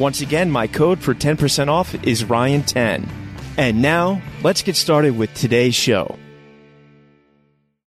[0.00, 3.06] Once again, my code for 10% off is Ryan10.
[3.58, 6.18] And now, let's get started with today's show.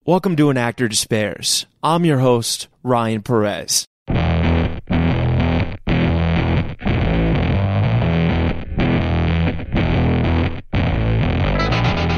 [0.05, 1.67] Welcome to An Actor Despairs.
[1.83, 3.85] I'm your host, Ryan Perez.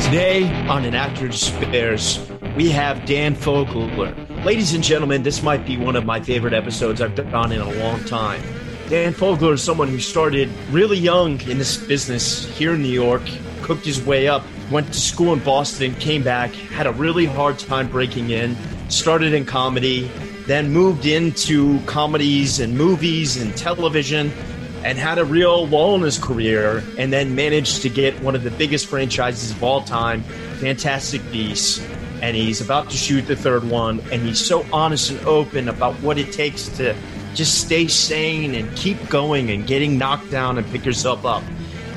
[0.05, 4.45] Today on An Actor Despairs, we have Dan Fogler.
[4.45, 7.73] Ladies and gentlemen, this might be one of my favorite episodes I've done in a
[7.73, 8.41] long time.
[8.91, 13.21] Dan Fogler is someone who started really young in this business here in New York,
[13.61, 17.57] cooked his way up, went to school in Boston, came back, had a really hard
[17.57, 18.53] time breaking in,
[18.89, 20.11] started in comedy,
[20.45, 24.29] then moved into comedies and movies and television,
[24.83, 28.43] and had a real lull in his career, and then managed to get one of
[28.43, 30.21] the biggest franchises of all time,
[30.59, 31.81] Fantastic Beasts.
[32.21, 35.93] And he's about to shoot the third one, and he's so honest and open about
[36.01, 36.93] what it takes to
[37.33, 41.43] just stay sane and keep going and getting knocked down and pick yourself up.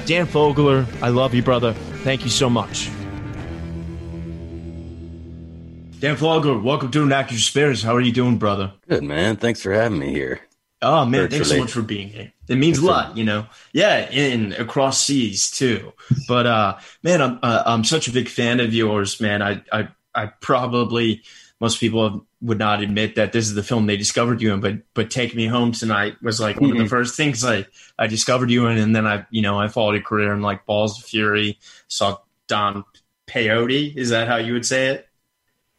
[0.06, 1.72] Dan Fogler, I love you, brother.
[2.02, 2.90] Thank you so much.
[6.00, 7.82] Dan Fogler, welcome to Actor Despairs.
[7.82, 8.72] How are you doing, brother?
[8.88, 9.36] Good, man.
[9.36, 10.40] Thanks for having me here.
[10.82, 11.28] Oh man, Virtually.
[11.30, 12.30] thanks so much for being here.
[12.46, 13.46] It means a lot, you know.
[13.72, 15.94] Yeah, in across seas too.
[16.28, 19.40] But uh, man, I'm uh, I'm such a big fan of yours, man.
[19.40, 21.22] I I I probably
[21.60, 24.74] most people would not admit that this is the film they discovered you in, but
[24.92, 26.72] but Take Me Home Tonight was like one mm-hmm.
[26.72, 26.90] of the mm-hmm.
[26.90, 27.66] first things I
[27.98, 30.66] I discovered you in, and then I you know I followed your career in like
[30.66, 32.84] Balls of Fury, saw Don
[33.26, 33.96] Peyote.
[33.96, 35.08] Is that how you would say it?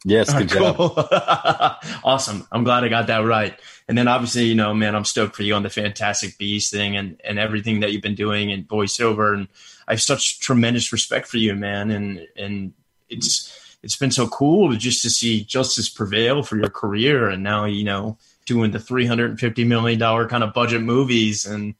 [0.04, 0.72] Yes, good cool.
[0.72, 1.78] job.
[2.04, 2.46] awesome.
[2.52, 3.58] I'm glad I got that right.
[3.88, 6.96] And then obviously, you know, man, I'm stoked for you on the Fantastic Beast thing
[6.96, 9.34] and, and everything that you've been doing and voiceover.
[9.34, 9.48] And
[9.86, 11.90] I have such tremendous respect for you, man.
[11.90, 12.72] And and
[13.08, 17.28] it's it's been so cool to just to see justice prevail for your career.
[17.28, 21.74] And now, you know, doing the 350 million dollar kind of budget movies and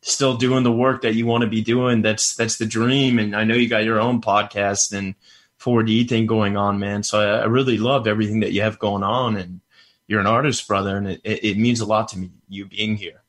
[0.00, 2.02] still doing the work that you want to be doing.
[2.02, 3.18] That's that's the dream.
[3.18, 5.14] And I know you got your own podcast and
[5.60, 7.02] 4D thing going on, man.
[7.02, 9.60] So I, I really love everything that you have going on, and
[10.06, 13.22] you're an artist, brother, and it, it means a lot to me you being here.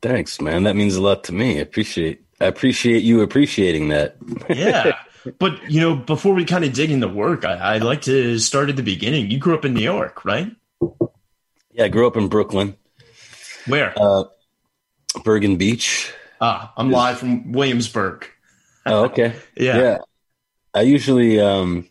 [0.00, 0.62] Thanks, man.
[0.62, 1.58] That means a lot to me.
[1.58, 4.16] I appreciate I appreciate you appreciating that.
[4.48, 4.96] yeah.
[5.38, 8.68] But you know, before we kind of dig into work, I, would like to start
[8.70, 9.30] at the beginning.
[9.30, 10.54] You grew up in New York, right?
[11.72, 12.76] Yeah, I grew up in Brooklyn.
[13.66, 13.92] Where?
[13.96, 14.24] Uh,
[15.24, 16.12] Bergen Beach.
[16.40, 18.26] Ah, I'm live from Williamsburg.
[18.86, 19.34] oh, okay.
[19.56, 19.78] yeah.
[19.78, 19.98] Yeah.
[20.74, 21.88] I usually, um,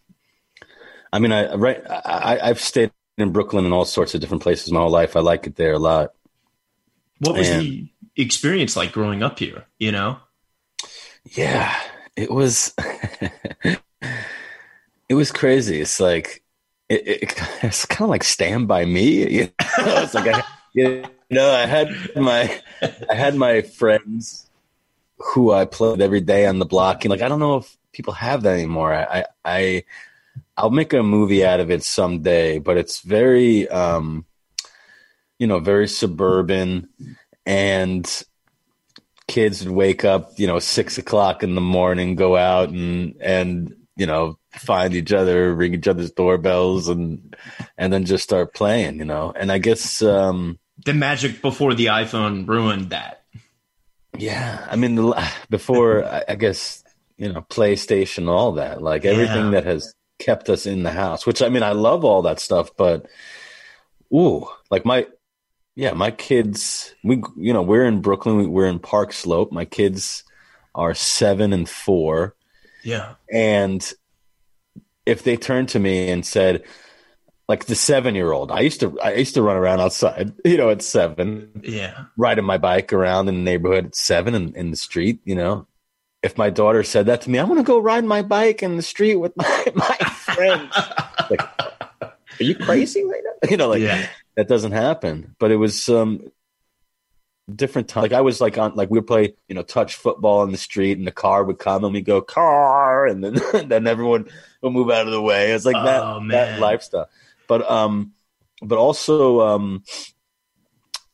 [1.11, 4.71] I mean, I right, I, I've stayed in Brooklyn and all sorts of different places
[4.71, 5.15] my whole life.
[5.15, 6.11] I like it there a lot.
[7.19, 9.65] What was and, the experience like growing up here?
[9.79, 10.19] You know?
[11.25, 11.75] Yeah,
[12.17, 12.73] it was.
[15.09, 15.79] it was crazy.
[15.79, 16.43] It's like
[16.89, 17.33] it, it,
[17.63, 19.29] it's kind of like Stand by Me.
[19.31, 19.49] You know?
[19.77, 20.43] it's like I,
[20.73, 22.61] you know, I had my
[23.09, 24.49] I had my friends
[25.19, 27.05] who I played every day on the block.
[27.05, 28.93] And like I don't know if people have that anymore.
[28.93, 29.83] I, I,
[30.55, 34.25] I'll make a movie out of it someday, but it's very, um,
[35.39, 36.89] you know, very suburban,
[37.45, 38.23] and
[39.27, 43.75] kids would wake up, you know, six o'clock in the morning, go out and and
[43.95, 47.35] you know find each other, ring each other's doorbells, and
[47.77, 49.33] and then just start playing, you know.
[49.35, 53.23] And I guess um, the magic before the iPhone ruined that.
[54.17, 56.83] Yeah, I mean, the, before I guess
[57.17, 59.51] you know PlayStation, all that, like everything yeah.
[59.51, 61.25] that has kept us in the house.
[61.25, 63.07] Which I mean, I love all that stuff, but
[64.13, 65.07] ooh, like my
[65.77, 66.95] yeah, my kids.
[67.03, 68.51] We you know we're in Brooklyn.
[68.51, 69.51] We're in Park Slope.
[69.51, 70.23] My kids
[70.73, 72.35] are seven and four.
[72.83, 73.93] Yeah, and
[75.05, 76.63] if they turned to me and said,
[77.47, 80.57] like the seven year old, I used to I used to run around outside, you
[80.57, 84.55] know, at seven, yeah, riding my bike around in the neighborhood at seven and in,
[84.55, 85.67] in the street, you know.
[86.23, 88.77] If my daughter said that to me, I want to go ride my bike in
[88.77, 90.75] the street with my, my friends.
[91.29, 91.41] like,
[92.39, 93.31] are you crazy right now?
[93.49, 94.07] You know, like yeah.
[94.35, 95.35] that doesn't happen.
[95.39, 96.31] But it was um
[97.53, 98.01] different time.
[98.03, 100.57] Like I was like on like we would play, you know, touch football in the
[100.57, 103.35] street and the car would come and we go car and then
[103.69, 104.27] then everyone
[104.61, 105.51] would move out of the way.
[105.51, 106.59] It's like that Oh, that man.
[106.59, 107.09] lifestyle.
[107.47, 108.13] But um
[108.61, 109.83] but also um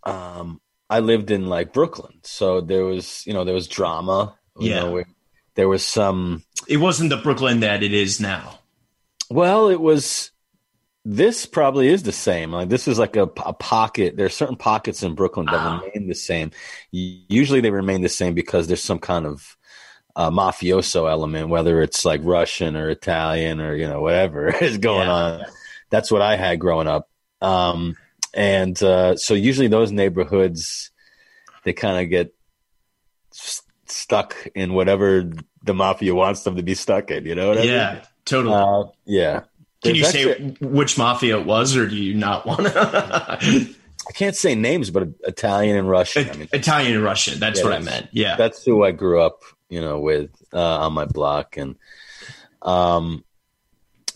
[0.04, 0.60] um
[0.90, 2.20] I lived in like Brooklyn.
[2.24, 4.36] So there was, you know, there was drama.
[4.60, 4.80] You Yeah.
[4.82, 5.08] know, where-
[5.56, 8.60] there was some It wasn't the Brooklyn that it is now.
[9.30, 10.32] well, it was.
[11.06, 12.52] This probably is the same.
[12.52, 14.16] Like this is like a, a pocket.
[14.16, 15.82] There are certain pockets in Brooklyn that Ah.
[15.84, 16.52] remain the same.
[16.92, 19.58] Usually, they remain the same because there's some kind of
[20.16, 25.08] uh, mafioso element, whether it's like Russian or Italian or you know whatever is going
[25.08, 25.14] Yeah.
[25.14, 25.46] on.
[25.90, 27.10] That's what I had growing up,
[27.42, 27.98] um,
[28.34, 30.90] and uh, so usually those neighborhoods
[31.66, 32.34] they kind of get
[33.34, 35.30] s- stuck in whatever
[35.64, 37.26] the mafia wants them to be stuck in.
[37.26, 37.70] You know what I mean?
[37.70, 38.56] Yeah, totally.
[38.56, 39.42] Uh, yeah.
[39.84, 43.70] Can you say actually- which mafia it was, or do you not want to?
[44.10, 46.30] I can't say names, but Italian and Russian.
[46.30, 47.40] I mean, Italian and Russian.
[47.40, 48.10] That's Yeah, what I meant.
[48.12, 48.36] Yeah.
[48.36, 51.76] that's who I grew up, you know, with uh, on my block, and
[52.62, 53.24] um,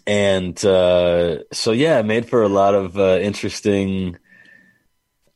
[0.05, 4.17] and uh, so yeah, it made for a lot of uh, interesting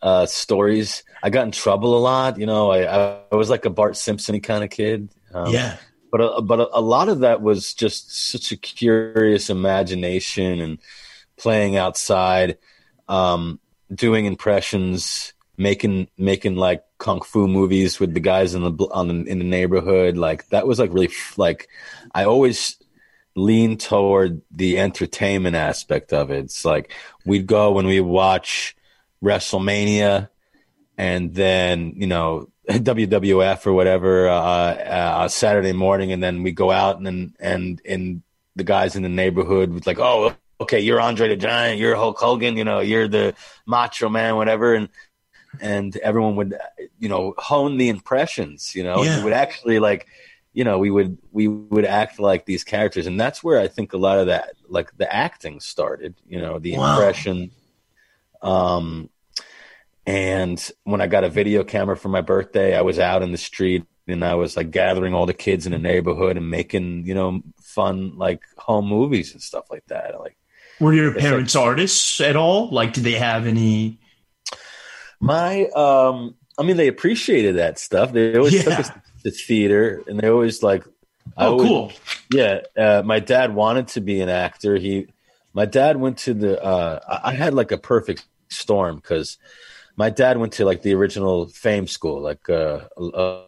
[0.01, 1.03] uh, stories.
[1.23, 2.71] I got in trouble a lot, you know.
[2.71, 5.09] I, I, I was like a Bart Simpson kind of kid.
[5.33, 5.77] Um, yeah.
[6.11, 10.79] But a, but a, a lot of that was just such a curious imagination and
[11.37, 12.57] playing outside,
[13.07, 13.59] um,
[13.93, 19.29] doing impressions, making making like kung fu movies with the guys in the on the,
[19.29, 20.17] in the neighborhood.
[20.17, 21.69] Like that was like really like
[22.13, 22.75] I always
[23.35, 26.45] lean toward the entertainment aspect of it.
[26.45, 26.93] It's like
[27.25, 28.75] we'd go when we watch
[29.23, 30.29] WrestleMania
[30.97, 32.50] and then you know
[32.91, 38.21] WWF or whatever uh, uh, Saturday morning, and then we go out and and and
[38.55, 42.17] the guys in the neighborhood was like, oh, okay, you're Andre the Giant, you're Hulk
[42.19, 43.33] Hogan, you know, you're the
[43.65, 44.89] Macho Man, whatever, and
[45.59, 46.55] and everyone would
[46.99, 49.17] you know hone the impressions, you know, Yeah.
[49.17, 50.07] we would actually like.
[50.53, 53.93] You know, we would we would act like these characters, and that's where I think
[53.93, 56.13] a lot of that, like the acting, started.
[56.27, 56.91] You know, the Wow.
[56.97, 57.51] impression,
[58.41, 59.09] um,
[60.11, 63.37] and when I got a video camera for my birthday, I was out in the
[63.37, 67.13] street and I was like gathering all the kids in the neighborhood and making, you
[67.13, 70.19] know, fun like home movies and stuff like that.
[70.19, 70.35] Like
[70.81, 72.69] Were your It's like- parents artists at all?
[72.71, 73.99] Like, did they have any?
[75.21, 78.11] my, um, I mean, they appreciated that stuff.
[78.11, 78.91] They always took us
[79.23, 80.83] to theater and they always like,
[81.37, 81.91] Oh, always- cool.
[82.33, 84.75] Yeah, uh, my dad wanted to be an actor.
[84.75, 85.07] He,
[85.53, 86.61] my dad went to the.
[86.61, 89.37] Uh, I I had like a perfect storm because
[89.97, 93.45] my dad went to like the original Fame School, like uh, uh,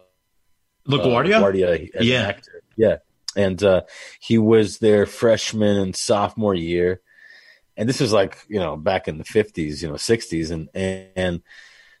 [0.88, 1.36] LaGuardia?
[1.36, 2.22] uh, LaGuardia as Yeah.
[2.22, 2.62] an actor.
[2.76, 2.96] Yeah,
[3.36, 3.82] and uh,
[4.20, 7.00] he was their freshman and sophomore year,
[7.76, 11.08] and this was like you know back in the fifties, you know sixties, And, and
[11.16, 11.42] and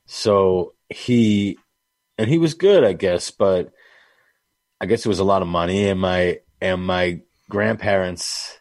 [0.06, 1.58] so he
[2.18, 3.72] and he was good, I guess, but
[4.80, 8.58] I guess it was a lot of money, and my and my grandparents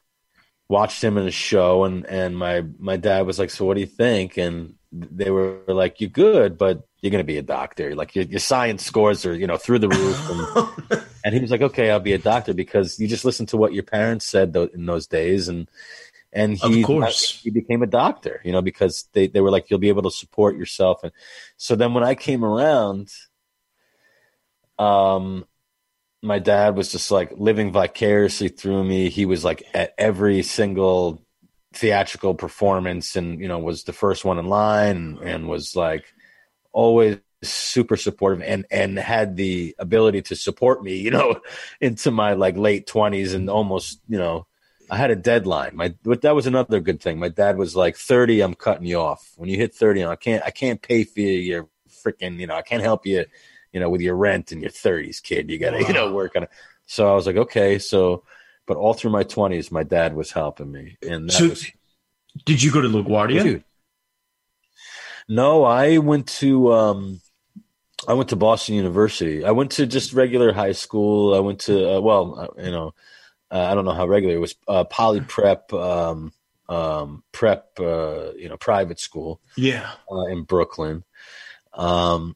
[0.70, 3.82] watched him in a show, and and my my dad was like, "So what do
[3.82, 7.96] you think?" And they were like, "You're good, but you're going to be a doctor.
[7.96, 11.52] Like your, your science scores are you know through the roof." And, and he was
[11.52, 14.54] like, "Okay, I'll be a doctor because you just listen to what your parents said
[14.54, 15.70] tho- in those days." And
[16.34, 17.42] and he Of course.
[17.44, 20.12] he became a doctor, you know, because they they were like, "You'll be able to
[20.12, 21.12] support yourself." And
[21.58, 23.10] so then when I came around,
[24.80, 25.46] um
[26.22, 29.10] my dad was just like living vicariously through me.
[29.10, 31.26] He was like at every single
[31.74, 36.06] theatrical performance and, you know, was the first one in line and, and was like
[36.72, 41.42] always super supportive and, and had the ability to support me, you know,
[41.82, 44.48] into my like late twenties and almost, you know,
[44.90, 45.76] I had a deadline.
[45.76, 47.20] My, but that was another good thing.
[47.20, 49.34] My dad was like 30, I'm cutting you off.
[49.38, 52.62] When you hit 30, I can't, I can't pay for your freaking, you know, I
[52.62, 53.26] can't help you
[53.74, 55.50] you know, with your rent in your 30s, kid.
[55.50, 56.50] You got to, you know, work on it.
[56.86, 57.80] So I was like, okay.
[57.80, 58.24] So,
[58.66, 60.98] but all through my 20s, my dad was helping me.
[61.02, 61.72] And So, was,
[62.46, 63.44] did you go to LaGuardia?
[63.44, 63.64] dude.
[65.28, 67.22] No, I went to, um,
[68.08, 69.46] I went to Boston University.
[69.46, 71.34] I went to just regular high school.
[71.34, 72.94] I went to, uh, well, uh, you know,
[73.52, 74.56] uh, I don't know how regular it was.
[74.68, 76.34] Uh, poly prep, um,
[76.68, 79.92] um, prep, uh, you know, private school Yeah.
[80.12, 81.04] uh, in Brooklyn,
[81.74, 82.36] um,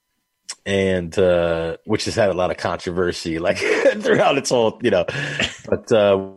[0.68, 3.58] and uh, which has had a lot of controversy, like
[4.02, 5.06] throughout its whole, you know.
[5.66, 6.32] But uh,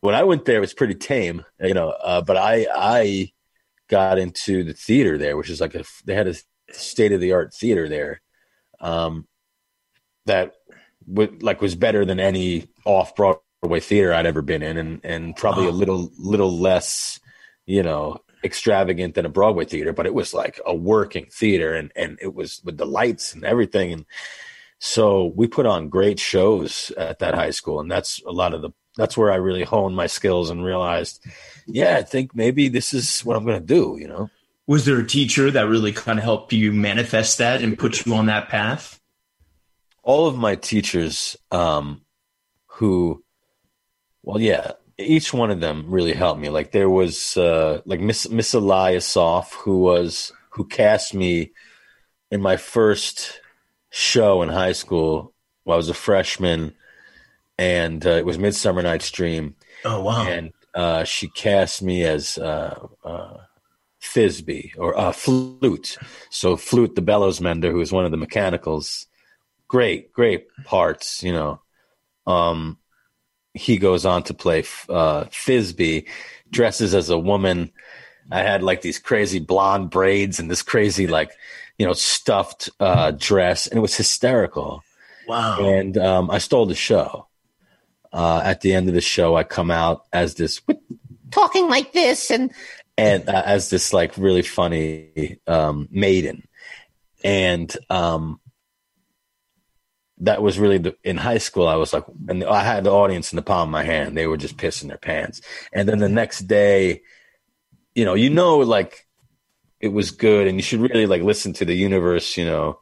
[0.00, 1.90] when I went there, it was pretty tame, you know.
[1.90, 3.32] Uh, but I I
[3.88, 6.34] got into the theater there, which is like a they had a
[6.72, 8.20] state of the art theater there,
[8.80, 9.28] um,
[10.26, 10.56] that
[11.06, 15.36] would like was better than any off Broadway theater I'd ever been in, and and
[15.36, 17.20] probably a little little less,
[17.66, 21.92] you know, extravagant than a Broadway theater, but it was like a working theater, and
[21.96, 24.06] and it was with the lights and everything, and
[24.78, 28.62] so we put on great shows at that high school, and that's a lot of
[28.62, 31.24] the that's where I really honed my skills and realized,
[31.66, 34.28] yeah, I think maybe this is what I'm going to do, you know.
[34.66, 38.14] Was there a teacher that really kind of helped you manifest that and put you
[38.14, 39.00] on that path?
[40.02, 42.02] all of my teachers um
[42.66, 43.22] who
[44.22, 48.28] well yeah each one of them really helped me like there was uh like miss
[48.30, 51.52] miss eliasoff who was who cast me
[52.30, 53.40] in my first
[53.90, 55.32] show in high school
[55.64, 56.74] while i was a freshman
[57.58, 59.54] and uh, it was midsummer night's dream
[59.84, 60.26] Oh wow.
[60.26, 63.38] and uh, she cast me as uh, uh,
[64.02, 65.98] Thisbe or uh, Flute.
[66.30, 69.06] So Flute, the bellows mender, who was one of the mechanicals.
[69.68, 71.60] Great, great parts, you know.
[72.26, 72.78] Um,
[73.60, 76.06] he goes on to play uh, Thisbe,
[76.50, 77.70] dresses as a woman.
[78.32, 81.32] I had like these crazy blonde braids and this crazy like,
[81.78, 84.82] you know, stuffed uh, dress, and it was hysterical
[85.30, 85.60] wow.
[85.60, 87.26] and um, I stole the show.
[88.12, 90.60] Uh, at the end of the show, I come out as this
[91.30, 92.50] talking like this, and
[92.98, 96.42] and uh, as this like really funny um, maiden,
[97.22, 98.39] and um,
[100.20, 101.66] that was really the, in high school.
[101.66, 104.16] I was like, and I had the audience in the palm of my hand.
[104.16, 105.40] They were just pissing their pants.
[105.72, 107.02] And then the next day,
[107.94, 109.06] you know, you know, like
[109.80, 112.36] it was good, and you should really like listen to the universe.
[112.36, 112.80] You know,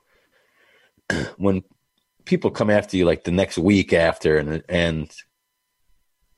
[1.36, 1.62] when
[2.24, 5.10] people come after you like the next week after and and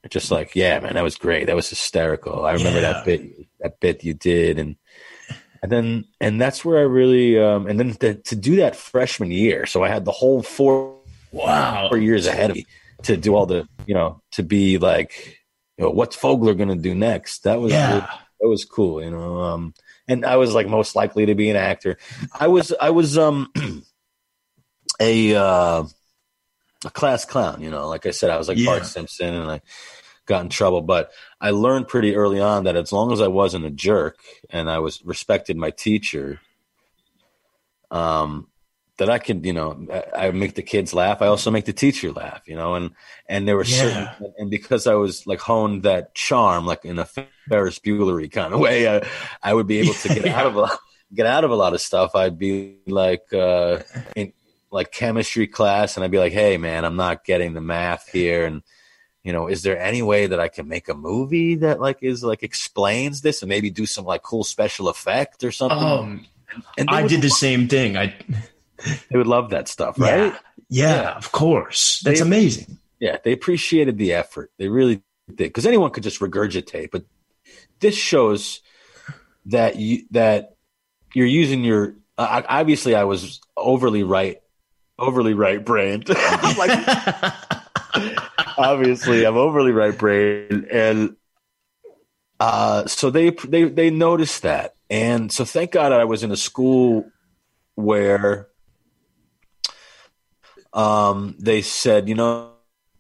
[0.09, 2.93] just like yeah man that was great that was hysterical i remember Yeah.
[2.93, 4.77] that bit that bit you did and
[5.63, 9.31] and then and that's where i really um and then to, to do that freshman
[9.31, 10.99] year so i had the whole four
[11.33, 11.89] Wow.
[11.89, 12.67] four years ahead of me
[13.05, 15.39] to do all the you know to be like
[15.79, 18.01] you know what's fogler gonna do next that was Yeah.
[18.41, 19.73] that was cool you know um
[20.09, 21.99] and i was like most likely to be an actor
[22.39, 23.53] i was i was um
[25.01, 25.85] a uh
[26.85, 28.67] a class clown you know like i said i was like Yeah.
[28.67, 29.61] bart simpson and i
[30.27, 33.65] got in trouble but i learned pretty early on that as long as i wasn't
[33.65, 34.19] a jerk
[34.51, 36.41] and i was respected my teacher
[37.91, 38.47] um
[38.99, 41.23] that i could you know I, I make the kids laugh.
[41.23, 42.91] I also make the teacher laugh you know and
[43.29, 44.15] and there were Yeah.
[44.15, 47.07] certain and because i was like honed that charm like in a
[47.49, 49.03] ferris buellery kind of way i,
[49.43, 50.69] I would be able to get out of a
[51.13, 52.15] get out of a lot of stuff.
[52.15, 53.81] I'd be like uh
[54.15, 54.33] in
[54.71, 58.45] like chemistry class and i'd be like hey man i'm not getting the math here.
[58.47, 58.63] And
[59.25, 62.23] you know is there any way that i can make a movie that like is
[62.25, 66.27] like explains this and maybe do some like cool special effect or something Um,
[66.77, 67.97] and I did the same thing.
[67.97, 68.13] I
[69.11, 71.17] they would love that stuff right yeah, yeah, Yeah.
[71.17, 72.01] of course.
[72.05, 72.79] That's They- amazing.
[72.99, 77.05] yeah they appreciated the effort they really did because anyone could just regurgitate but
[77.81, 78.61] this shows
[79.47, 80.57] that you that
[81.15, 84.41] you're using your uh, obviously i was overly right
[84.99, 86.09] overly right brained
[86.59, 86.75] like
[88.59, 91.17] obviously i'm overly right brained and
[92.39, 94.75] uh so they they they noticed that.
[94.89, 97.11] And so thank god i was in a school
[97.75, 98.49] where
[100.73, 102.53] um they said you know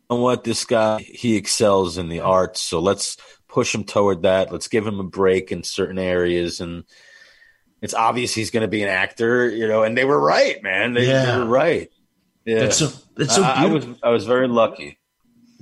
[0.09, 0.43] what?
[0.45, 3.17] This guy he excels in the arts so let's
[3.49, 4.53] push him toward that.
[4.53, 6.61] Let's give him a break in certain areas.
[6.61, 6.85] And
[7.83, 10.95] it's obvious he's going to be an actor you know and they were right man.
[10.95, 11.27] They, Yeah.
[11.27, 11.91] they were right
[12.45, 13.91] yeah That's so that's so I, I beautiful.
[13.91, 14.99] was I was very lucky.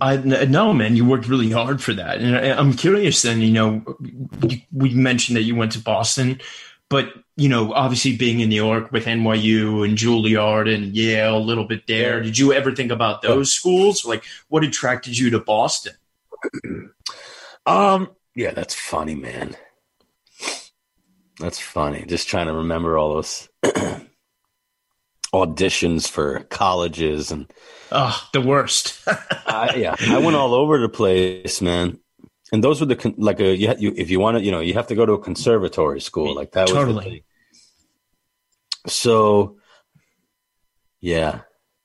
[0.01, 3.23] I no man, you worked really hard for that, and I, I'm curious.
[3.23, 3.83] Then you know,
[4.49, 6.41] you, we mentioned that you went to Boston,
[6.89, 11.39] but you know, obviously being in New York with NYU and Juilliard and Yale, a
[11.39, 12.21] little bit there.
[12.21, 14.05] Did you ever think about those schools?
[14.05, 15.95] Like, what attracted you to Boston?
[17.67, 19.55] Um, yeah, that's funny, man.
[21.39, 22.07] That's funny.
[22.07, 23.49] Just trying to remember all those
[25.47, 27.51] auditions for colleges and
[27.91, 29.01] Oh, the worst.
[29.07, 31.99] I, yeah, I went all over the place, man.
[32.53, 34.61] And those were the con- like a you, you if you want to, you know,
[34.61, 36.63] you have to go to a conservatory school like that.
[36.63, 37.25] Was Totally.
[38.87, 39.59] So,
[41.01, 41.41] yeah,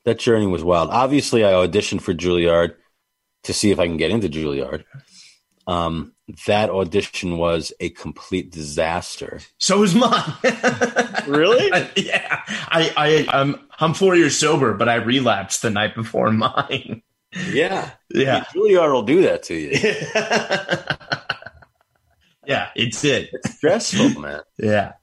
[0.06, 0.90] that journey was wild.
[0.90, 2.76] Obviously, I auditioned for Juilliard.
[3.44, 4.86] to see if I can get into Juilliard.
[5.68, 6.13] Um,
[6.48, 9.40] that audition was a complete disaster.
[9.58, 10.34] So was mine.
[11.28, 11.70] Really?
[11.96, 12.42] yeah.
[12.48, 17.02] I, I, I'm, I'm four years sober, but I relapsed the night before mine.
[17.50, 18.44] Yeah, Yeah.
[18.54, 19.72] Juilliard will do that to you.
[22.46, 23.30] yeah, it did.
[23.32, 24.42] It's stressful, man.
[24.58, 24.94] Yeah.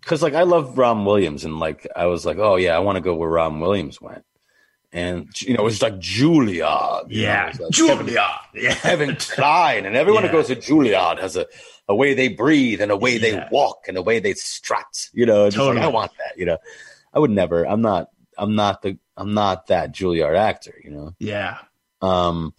[0.00, 2.96] Because like I love Robin Williams, and like I was like, oh yeah, I want
[2.96, 4.24] to go where Robin Williams went,
[4.92, 7.06] and you know it's like Juilliard.
[7.10, 7.48] Yeah.
[7.50, 8.28] it was Kevin- Julia.
[8.54, 8.74] Yeah.
[8.74, 10.30] Kevin Kline, and everyone Yeah.
[10.30, 11.46] who goes to Juilliard has a,
[11.88, 13.48] a way they breathe and a way they Yeah.
[13.50, 15.08] walk and a way they strut.
[15.12, 15.76] You know, Totally.
[15.76, 16.38] like I want that.
[16.38, 16.58] You know,
[17.12, 17.64] I would never.
[17.64, 18.08] I'm not.
[18.36, 18.98] I'm not the.
[19.16, 20.74] I'm not that Juilliard actor.
[20.82, 21.14] You know.
[21.18, 21.58] Yeah.
[22.00, 22.54] Um,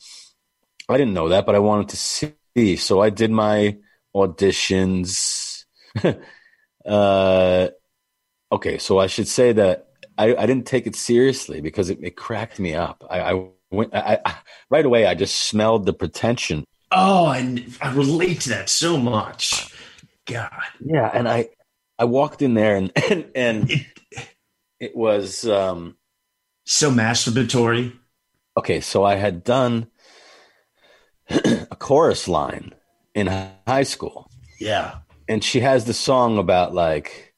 [0.87, 2.75] I didn't know that, but I wanted to see.
[2.75, 3.77] So I did my
[4.15, 5.65] auditions.
[6.85, 7.67] uh,
[8.51, 9.88] okay, so I should say that
[10.19, 13.03] I, I didn't take it seriously because it, it cracked me up.
[13.09, 14.35] I, I went I, I,
[14.69, 15.07] right away.
[15.07, 16.65] I just smelled the pretension.
[16.91, 19.73] Oh, and I relate to that so much.
[20.25, 20.51] God.
[20.79, 21.49] Yeah, and I
[21.97, 23.81] I walked in there and and, and It,
[24.79, 25.97] it was um,
[26.65, 27.93] so masturbatory.
[28.57, 28.81] okay.
[28.81, 29.87] So I had done
[31.29, 32.73] a chorus line
[33.15, 33.27] in
[33.67, 34.29] high school.
[34.59, 34.99] Yeah.
[35.27, 37.28] and she has the song about like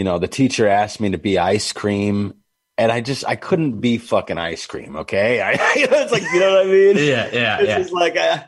[0.00, 2.32] you know the teacher asked me to be ice cream
[2.78, 6.54] and i just i couldn't be fucking ice cream okay i it's like you know
[6.54, 7.28] what i mean Yeah.
[7.30, 7.58] Yeah.
[7.60, 7.78] it's Yeah.
[7.80, 8.38] just like uh,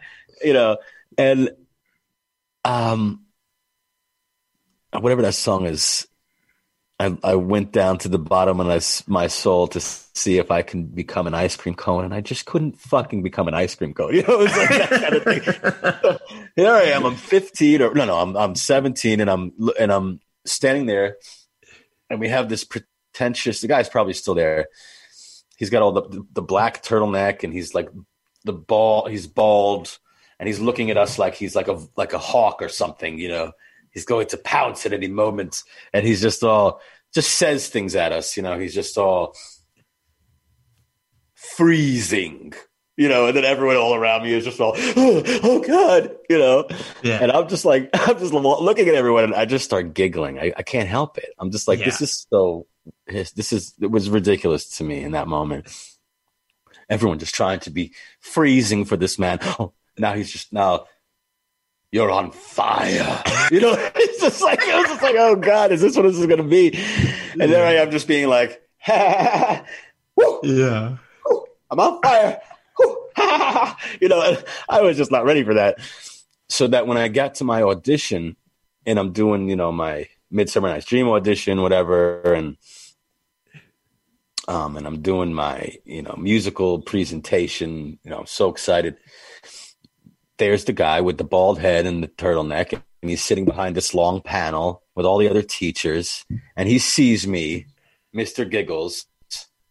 [0.43, 0.79] you know
[1.19, 1.51] and
[2.65, 3.27] um
[4.99, 6.07] whatever that song is
[7.01, 8.81] I, I went down to the bottom of my-
[9.23, 12.47] my soul to see if I can become an ice cream cone, and I just
[12.47, 14.15] couldn't fucking become an ice cream cone.
[14.15, 16.49] You know, it was like that kind of thing.
[16.57, 17.05] Here I am.
[17.05, 21.17] I'm 15, or no, no, I'm I'm 17, and I'm and I'm standing there,
[22.13, 23.63] and we have this pretentious.
[23.63, 24.69] The guy's probably still there.
[25.57, 27.89] He's got all the the black turtleneck, and he's like
[28.45, 29.07] the ball.
[29.09, 29.99] He's bald,
[30.39, 33.19] and he's looking at us like he's like a like a hawk or something.
[33.19, 33.53] You know,
[33.91, 35.63] he's going to pounce at any moment,
[35.95, 36.81] and he's just all
[37.15, 38.37] just says things at us.
[38.37, 39.35] You know, he's just all
[41.35, 42.53] freezing.
[42.97, 46.39] You know, and then everyone all around me is just all, oh, oh God, you
[46.39, 46.69] know.
[47.03, 47.19] Yeah.
[47.23, 50.39] And I'm just like, I'm just looking at everyone, and I just start giggling.
[50.39, 51.31] I, I can't help it.
[51.39, 52.67] I'm just like, this is so,
[53.07, 55.75] this is it was ridiculous to me in that moment.
[56.91, 59.39] Everyone just trying to be freezing for this man.
[59.59, 60.87] Oh, now he's just now.
[61.91, 63.23] You're on fire.
[63.51, 66.17] You know, it's just like it was just like, oh God, is this what this
[66.19, 66.79] is gonna be?
[67.39, 70.97] And there I am, just being like, Woo, Yeah.
[71.27, 72.41] woo, I'm on fire.
[74.01, 74.37] You know,
[74.69, 75.79] I was just not ready for that.
[76.49, 78.37] So that when I got to my audition,
[78.87, 82.57] and I'm doing, you know, my Midsummer Night's Dream audition, whatever, and
[84.49, 87.99] um, and I'm doing my, you know, musical presentation.
[88.03, 88.97] You know, I'm so excited.
[90.39, 93.95] There's the guy with the bald head and the turtleneck, and he's sitting behind this
[93.95, 96.25] long panel with all the other teachers,
[96.57, 97.67] and he sees me,
[98.13, 99.07] Mister Giggles,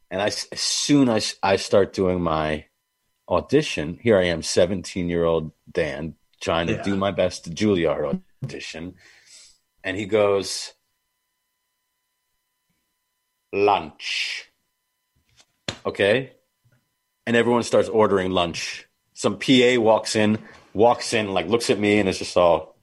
[0.09, 2.65] and I, as soon as I start doing my
[3.31, 6.83] audition, here I am, 17 year old Dan, trying to Yeah.
[6.83, 8.95] do my best to Juilliard audition,
[9.83, 10.73] and he goes,
[13.53, 14.49] lunch.
[15.85, 16.33] Okay.
[17.25, 18.87] And everyone starts ordering lunch.
[19.13, 20.39] Some PA walks in,
[20.73, 22.75] walks in, like looks at me and it's just all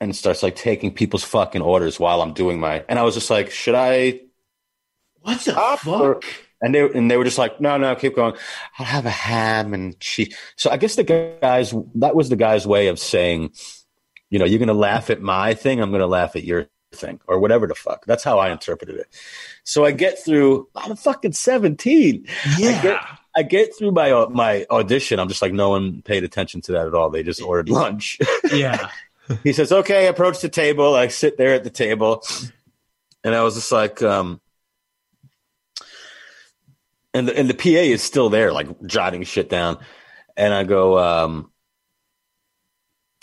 [0.00, 3.30] and starts like taking people's fucking orders while I'm doing my and I was just
[3.30, 4.20] like, should I
[5.20, 5.86] What the fuck?
[5.88, 6.20] or-
[6.64, 8.34] and they and they were just like, no, no, keep going.
[8.78, 10.34] I'll have a ham and cheese.
[10.56, 13.52] So I guess the guys that was the guy's way of saying,
[14.30, 17.38] you know, you're gonna laugh at my thing, I'm gonna laugh at your thing, or
[17.38, 18.06] whatever the fuck.
[18.06, 19.06] That's how I interpreted it.
[19.64, 20.68] So I get through.
[20.74, 22.26] I'm fucking 17.
[22.58, 22.82] yeah.
[22.82, 23.00] get-
[23.36, 25.18] I get through my uh, my audition.
[25.18, 27.10] I'm just like, no one paid attention to that at all.
[27.10, 28.16] They just ordered lunch.
[28.52, 28.90] yeah.
[29.42, 30.94] he says, "Okay." Approach the table.
[30.94, 32.22] I sit there at the table,
[33.24, 34.40] and I was just like, um,
[37.14, 39.78] and the, and the PA is still there, like jotting shit down,
[40.36, 41.50] and I go, um,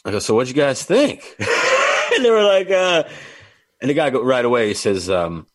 [0.03, 1.35] I go, so what'd you guys think?
[1.39, 3.03] and they were like, uh,
[3.81, 4.69] and the guy go right away.
[4.69, 5.45] He says, um,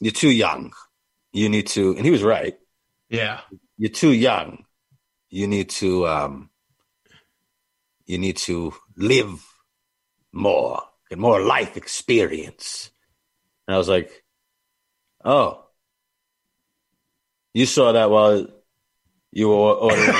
[0.00, 0.72] "You're too young.
[1.32, 2.56] You need to," and he was right.
[3.08, 3.40] Yeah.
[3.76, 4.64] You're too young.
[5.30, 6.50] You need to, um,
[8.06, 9.44] you need to live
[10.32, 12.90] more, get more life experience.
[13.66, 14.24] And I was like,
[15.24, 15.63] oh,
[17.54, 18.46] you saw that while
[19.32, 20.08] you were ordering.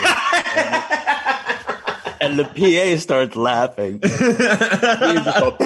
[2.21, 4.01] and the PA starts laughing.
[4.03, 5.57] He's all-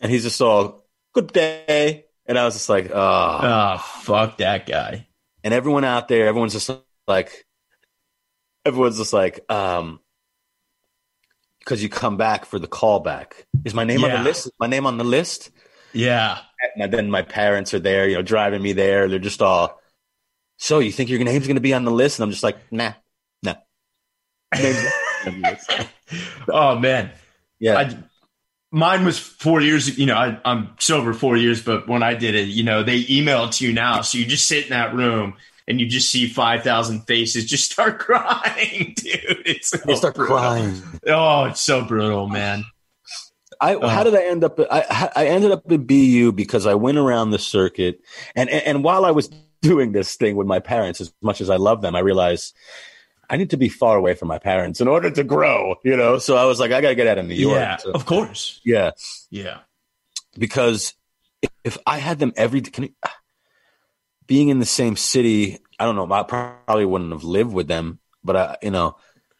[0.00, 2.04] and he's just all, good day.
[2.26, 5.06] And I was just like, oh, Oh, fuck that guy.
[5.42, 6.70] and everyone out there, everyone's just
[7.06, 7.46] like,
[8.64, 10.00] everyone's just like, um,
[11.60, 13.32] because you come back for the callback.
[13.64, 14.46] Is my name on the list?
[14.46, 15.50] Is my name on the list?
[15.92, 16.38] Yeah.
[16.76, 19.08] And then my parents are there, you know, driving me there.
[19.08, 19.80] They're just all,
[20.56, 22.18] so you think your name's going to be on the list?
[22.18, 22.92] And I'm just like, nah,
[23.42, 23.54] nah.
[24.54, 24.92] Name's not
[25.26, 25.88] on the list.
[26.48, 27.10] Oh man.
[27.58, 27.76] yeah.
[27.78, 27.98] I,
[28.70, 29.98] mine was four years.
[29.98, 33.06] You know, I, I'm sober four years, but when I did it, you know, they
[33.08, 35.34] email it to you now, so you just sit in that room
[35.66, 39.42] and you just see five thousand faces, just start crying, dude.
[39.46, 40.36] It's so they start brutal.
[40.36, 40.82] crying.
[41.06, 42.64] Oh, it's so brutal, man.
[43.60, 43.88] I Uh.
[43.88, 44.58] how did I end up?
[44.70, 48.00] I I ended up at BU because I went around the circuit,
[48.36, 49.28] and and, and while I was
[49.62, 52.54] doing this thing with my parents, as much as I love them, I realized
[53.28, 55.74] I need to be far away from my parents in order to grow.
[55.84, 57.56] You know, so I was like, I got to get out of New York.
[57.58, 58.60] yeah, So- of course.
[58.64, 58.92] yeah,
[59.30, 59.58] Yeah,
[60.38, 60.94] because
[61.42, 62.90] if, if I had them every can you,
[64.26, 67.98] being in the same city, I don't know, I probably wouldn't have lived with them,
[68.22, 68.96] but I, you know,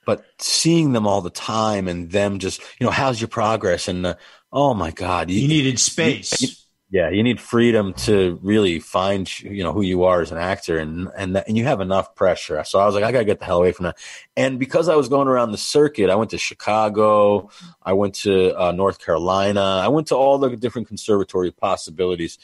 [0.09, 3.88] but seeing them all the time and them just, you know, how's your progress?
[3.88, 4.14] And uh,
[4.51, 6.40] oh my God, you needed space.
[6.40, 6.49] you-
[6.90, 10.79] yeah, you need freedom to really find you know who you are as an actor,
[10.79, 12.64] and and that, and you have enough pressure.
[12.64, 13.99] So I was like, I gotta get the hell away from that.
[14.38, 17.51] And because I was going around the circuit, I went to Chicago,
[17.83, 22.38] I went to uh, North Carolina, I went to all the different conservatory possibilities,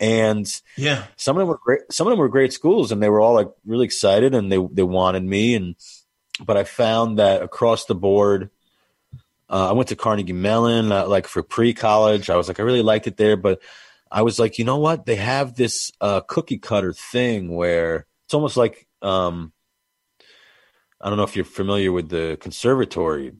[0.00, 0.46] and
[0.78, 1.80] yeah, some of them were great.
[1.90, 4.58] Some of them were great schools, and they were all like really excited, and they
[4.72, 5.54] they wanted me.
[5.54, 5.76] And
[6.44, 8.50] but I found that across the board,
[9.50, 12.30] uh, I went to Carnegie Mellon, uh, like for pre college.
[12.30, 13.60] I was like, I really liked it there, but
[14.10, 15.06] I was like, you know what?
[15.06, 19.52] They have this uh, cookie cutter thing where it's almost like um,
[21.00, 23.34] I don't know if you're familiar with the conservatory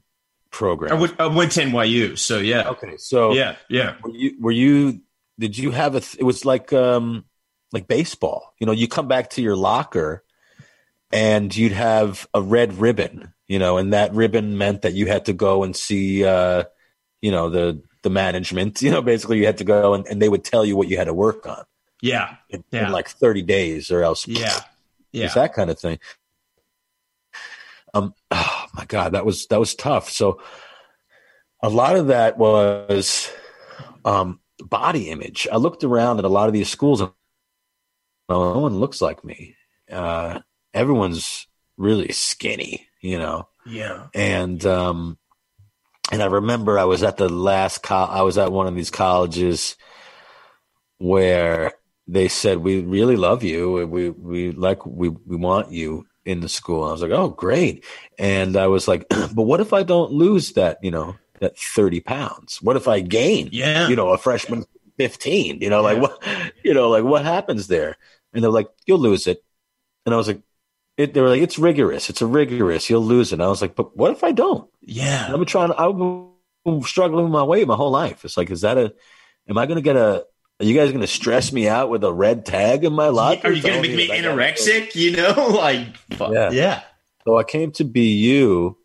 [0.51, 0.91] program.
[0.91, 4.51] I went, I went to NYU, so yeah, okay, so yeah, yeah, were you were
[4.51, 5.01] you
[5.39, 7.25] did you have a th- it was like um
[7.71, 10.22] like baseball you know you come back to your locker
[11.13, 15.25] and you'd have a red ribbon you know and that ribbon meant that you had
[15.25, 16.63] to go and see uh
[17.21, 20.29] you know the the management you know basically you had to go and, and they
[20.29, 21.63] would tell you what you had to work on
[22.03, 22.87] yeah, in, Yeah.
[22.87, 24.59] in like 30 days or else yeah,
[25.13, 25.25] yeah.
[25.25, 25.99] it's that kind of thing.
[27.93, 30.09] Um, oh my God, that was that was tough.
[30.09, 30.41] So
[31.61, 33.31] a lot of that was
[34.03, 35.47] um, body image.
[35.49, 37.11] I looked around at a lot of these schools, and
[38.27, 39.55] no one looks like me.
[39.89, 40.41] Uh,
[40.73, 43.47] everyone's really skinny, you know.
[43.65, 44.07] yeah.
[44.13, 45.17] And um,
[46.11, 48.91] and I remember I was at the last co- I was at one of these
[48.91, 49.75] colleges
[50.97, 51.73] where
[52.07, 53.87] they said we really love you.
[53.87, 56.83] We we like we we want you in the school.
[56.83, 57.85] I was like oh great.
[58.19, 61.99] And i was like but what if i don't lose that you know that 30
[62.01, 62.61] pounds?
[62.61, 63.87] What if i gain Yeah.
[63.87, 64.65] you know a freshman
[64.97, 66.21] 15 you know like what
[66.63, 67.97] you know like what happens there?
[68.33, 69.43] And they're like you'll lose it.
[70.05, 70.41] And i was like
[70.97, 73.61] it, they were like it's rigorous it's a rigorous you'll lose it and i was
[73.61, 75.25] like but what if i don't Yeah.
[75.27, 75.71] I've been trying.
[75.71, 78.23] I've been struggling with my weight my whole life.
[78.25, 78.93] It's like, is that a?
[79.49, 80.25] Am I going to get a?
[80.59, 83.47] Are you guys going to stress me out with a red tag in my locker?
[83.47, 84.95] Are you going to make me anorexic?
[84.95, 86.31] You know, like, fuck.
[86.31, 86.51] Yeah.
[86.51, 86.81] yeah,
[87.25, 88.75] So I came to BU,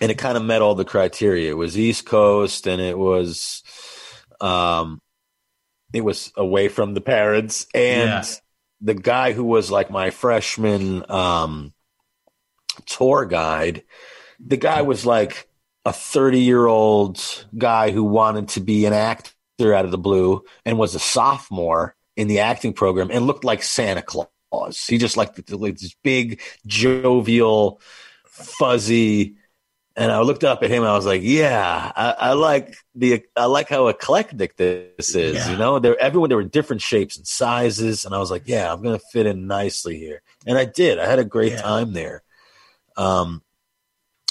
[0.00, 1.50] and it kind of met all the criteria.
[1.50, 3.62] It was East Coast, and it was,
[4.40, 5.00] um,
[5.92, 8.24] it was away from the parents, and Yeah.
[8.84, 11.72] The guy who was like my freshman um,
[12.86, 13.82] tour guide.
[14.38, 15.48] The guy was like
[15.84, 20.94] a thirty-year-old guy who wanted to be an actor out of the blue, and was
[20.94, 24.86] a sophomore in the acting program, and looked like Santa Claus.
[24.86, 27.80] He just like, like this big, jovial,
[28.26, 29.36] fuzzy.
[29.96, 30.82] And I looked up at him.
[30.82, 35.36] And I was like, "Yeah, I, I like the I like how eclectic this is.
[35.36, 35.52] Yeah.
[35.52, 38.72] You know, there everyone there were different shapes and sizes, and I was like, "Yeah,
[38.72, 40.98] I'm gonna fit in nicely here." And I did.
[40.98, 41.62] I had a great Yeah.
[41.62, 42.22] time there.
[42.96, 43.42] Um,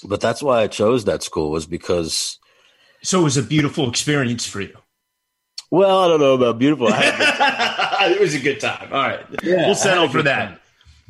[0.03, 2.39] but that's why I chose that school was because,
[3.01, 4.75] So it was a beautiful experience for you.
[5.71, 6.87] well, I don't know about beautiful.
[6.89, 8.11] I had a good time.
[8.11, 8.89] it was a good time.
[8.91, 10.49] All right, Yeah, we'll settle for that.
[10.49, 10.59] time.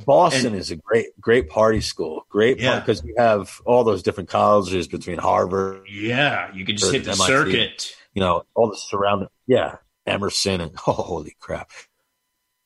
[0.06, 2.26] Boston is a great, great party school.
[2.30, 2.80] Great Yeah.
[2.80, 7.12] because you have all those different colleges between Harvard, Yeah, you could just hit the
[7.12, 7.26] MIT.
[7.26, 7.96] circuit.
[8.14, 9.28] you know, all the surrounding.
[9.48, 11.72] Yeah, Emerson and oh, holy crap!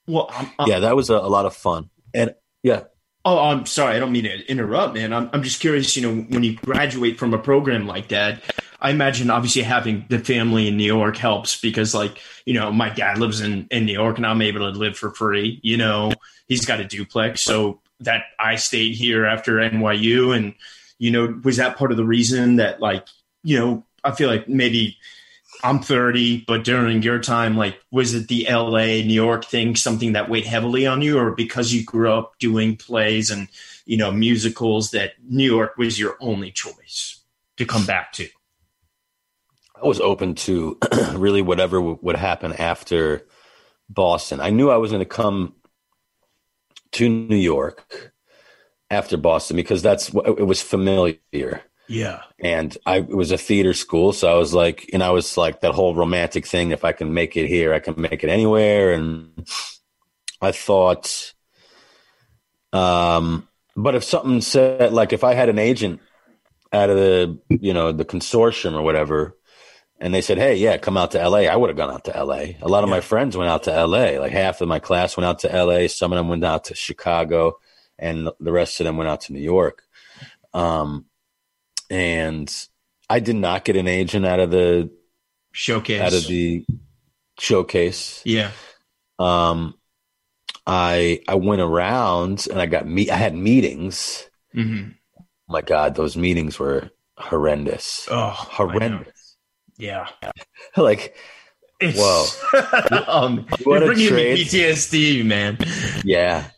[0.08, 1.89] Well, I'm, I'm, Yeah, that was a, a lot of fun.
[2.13, 2.84] And yeah,
[3.30, 3.94] Oh, I'm sorry.
[3.94, 5.12] I don't mean to interrupt, man.
[5.12, 5.98] I'm, I'm just curious.
[5.98, 8.42] You know, when you graduate from a program like that,
[8.80, 12.90] I imagine obviously having the family in New York helps because, like, you know, my
[12.90, 15.60] dad lives in in New York, and I'm able to live for free.
[15.62, 16.13] You know,
[16.48, 20.54] he's got a duplex, so that I stayed here after NYU, and
[20.98, 23.06] you know, was that part of the reason that, like,
[23.44, 25.00] you know, I feel like maybe
[25.63, 30.13] I'm 30, but during your time, like, was it the LA, New York thing something
[30.13, 33.48] that weighed heavily on you, or because you grew up doing plays and,
[33.86, 37.22] you know, musicals that New York was your only choice
[37.58, 38.28] to come back to?
[39.82, 40.78] I was open to
[41.13, 43.26] really whatever w- would happen after
[43.89, 44.39] Boston.
[44.39, 45.56] I knew I was going to come
[46.93, 48.13] to New York
[48.89, 51.62] after Boston because that's what it was familiar.
[51.88, 52.21] Yeah.
[52.39, 55.62] And I it was a theater school, so I was like, and I was like
[55.62, 56.71] that whole romantic thing.
[56.71, 58.91] If I can make it here, I can make it anywhere.
[58.93, 59.47] And
[60.41, 61.34] I thought,
[62.73, 66.02] um, but if something said like if I had an agent
[66.73, 69.38] out of the you know the consortium or whatever,
[70.00, 72.15] and they said, "Hey, yeah, come out to L.A." I would have gone out to
[72.15, 72.58] L.A.
[72.62, 72.95] A lot of Yeah.
[72.97, 74.19] my friends went out to L.A.
[74.19, 75.88] Like half of my class went out to L.A.
[75.88, 77.58] Some of them went out to Chicago,
[77.97, 79.84] and the rest of them went out to New York.
[80.54, 81.06] Um,
[81.89, 82.54] and
[83.10, 84.89] I did not get an agent out of the
[85.52, 86.02] Showcase.
[86.02, 86.65] out of the
[87.39, 88.21] showcase.
[88.26, 88.52] yeah.
[89.19, 89.73] Um,
[90.65, 93.10] I I went around and I got me.
[93.10, 94.30] I had meetings.
[94.54, 94.89] hmm
[95.50, 98.06] my God, those meetings were horrendous.
[98.12, 99.38] Oh, horrendous.
[99.78, 100.10] Yeah.
[100.78, 101.15] like
[101.80, 102.26] It's, Whoa.
[103.08, 104.39] um, You you're bringing me trade?
[104.39, 105.58] PTSD, man.
[106.04, 106.50] Yeah.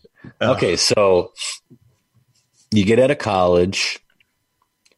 [0.41, 0.53] Oh.
[0.53, 1.33] Okay, so
[2.71, 3.99] you get out of college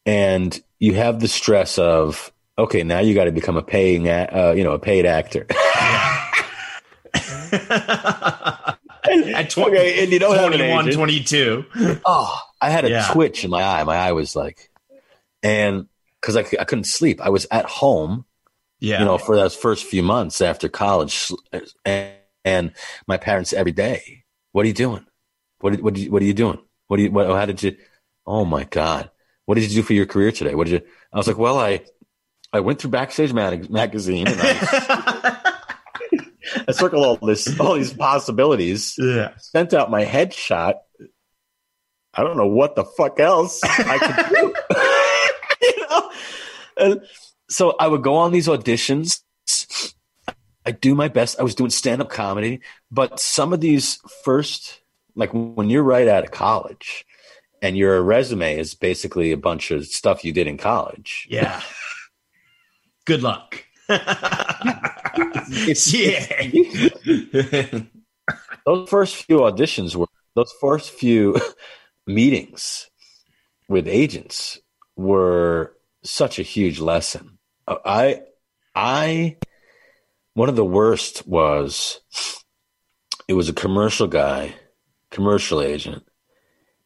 [0.06, 4.54] and you have the stress of okay, now you got to become a paying, uh,
[4.56, 5.48] you know, a paid actor.
[9.04, 10.96] At 20, Okay, and you don't have an 21, agent.
[10.96, 11.66] 22.
[12.06, 13.08] oh, I had a Yeah.
[13.12, 13.84] twitch in my eye.
[13.84, 14.70] My eye was like,
[15.42, 15.88] and
[16.20, 18.26] because I, I couldn't sleep, I was at home,
[18.80, 19.00] Yeah.
[19.00, 21.32] you know, for those first few months after college,
[21.84, 22.14] and,
[22.46, 22.74] and
[23.08, 25.06] my parents every day, what are you doing?
[25.60, 26.60] What what what are you doing?
[26.88, 27.76] What do you what, how did you?
[28.26, 29.10] Oh my god,
[29.46, 30.56] what did you do for your career today?
[30.56, 30.88] What did you?
[31.14, 31.82] I was like, well, I
[32.54, 35.54] I went through Backstage mag- magazine and I,
[36.68, 38.96] I circled all this all these possibilities.
[38.98, 39.32] yeah.
[39.38, 40.76] Sent out my headshot.
[42.14, 44.54] I don't know what the fuck else I could do.
[45.62, 46.12] you know?
[46.78, 47.02] And
[47.50, 49.22] so I would go on these auditions.
[50.66, 51.40] I do my best.
[51.40, 54.82] I was doing stand up comedy, but some of these first,
[55.16, 57.06] like when you're right out of college
[57.62, 61.28] and your resume is basically a bunch of stuff you did in college.
[61.30, 61.62] Yeah.
[63.06, 63.64] Good luck.
[65.54, 66.22] It's, yeah.
[68.66, 71.36] those first few auditions were those first few
[72.08, 72.90] meetings
[73.68, 74.60] with agents
[74.96, 77.38] were such a huge lesson.
[77.68, 78.22] Uh, I
[78.74, 79.38] I
[80.34, 82.00] one of the worst was
[83.28, 84.56] it was a commercial guy,
[85.10, 86.04] commercial agent.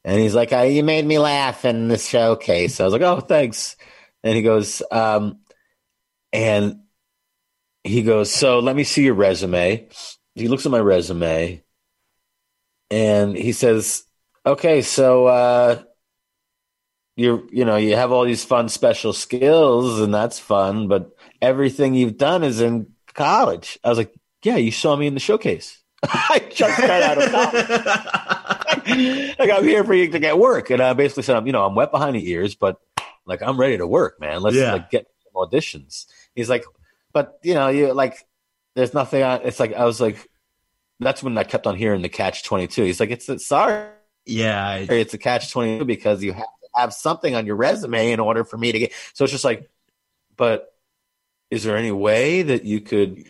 [0.06, 2.80] And he's like, oh, you made me laugh in the showcase.
[2.80, 3.76] I was like, oh, thanks.
[4.24, 5.40] And he goes, um,
[6.32, 6.82] and
[7.84, 9.90] he goes, so let me see your resume.
[10.36, 11.64] He looks at my resume
[12.92, 14.04] and he says,
[14.46, 15.82] okay, so, uh,
[17.16, 21.96] you're, you know, you have all these fun special skills and that's fun, but everything
[21.96, 23.80] you've done is in college.
[23.84, 24.14] I was like,
[24.44, 25.82] yeah, you saw me in the showcase.
[26.04, 28.42] I just got out of college.
[29.40, 30.70] like I'm here for you to get work.
[30.70, 32.78] And I basically said, I'm, you know, I'm wet behind the ears, but
[33.26, 34.42] like I'm ready to work, man.
[34.42, 34.74] Let's Yeah.
[34.74, 36.06] like get some auditions.
[36.36, 36.66] He's like,
[37.14, 38.26] but you know, you like,
[38.76, 39.42] there's nothing on.
[39.44, 40.30] It's like I was like,
[41.00, 42.84] that's when I kept on hearing the catch twenty two.
[42.84, 43.88] He's like, it's a sorry,
[44.26, 44.68] yeah.
[44.68, 48.12] I- it's a catch twenty two because you have to have something on your resume
[48.12, 48.94] in order for me to get.
[49.14, 49.70] So it's just like,
[50.38, 50.74] but
[51.50, 53.26] is there any way that you could?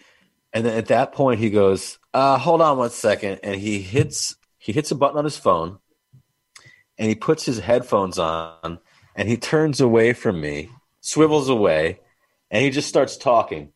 [0.54, 3.40] And then at that point, he goes, uh, "Hold on one second.
[3.44, 5.78] and he hits he hits a button on his phone,
[6.98, 8.80] and he puts his headphones on,
[9.16, 10.70] and he turns away from me,
[11.02, 12.00] swivels away,
[12.50, 13.74] and he just starts talking.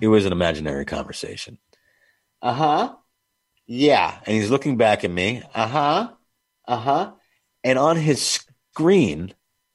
[0.00, 1.58] It was an imaginary conversation.
[2.42, 2.94] Uh huh.
[3.68, 5.44] Yeah, and he's looking back at me.
[5.54, 6.10] Uh huh.
[6.66, 7.12] Uh huh.
[7.62, 8.40] And on his
[8.72, 9.32] screen,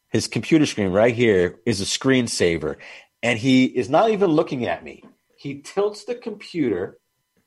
[0.10, 2.76] his computer screen right here is a screensaver,
[3.24, 5.06] and he is not even looking at me.
[5.38, 6.98] He tilts the computer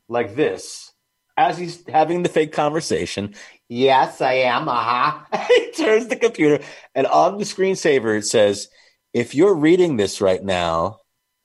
[0.09, 0.91] like this
[1.37, 3.35] as he's having the fake conversation.
[3.67, 4.69] Yes, I am.
[4.69, 5.37] Uh huh.
[5.47, 8.69] he turns the computer, and on the screensaver it says,
[9.13, 10.99] "If you're reading this right now."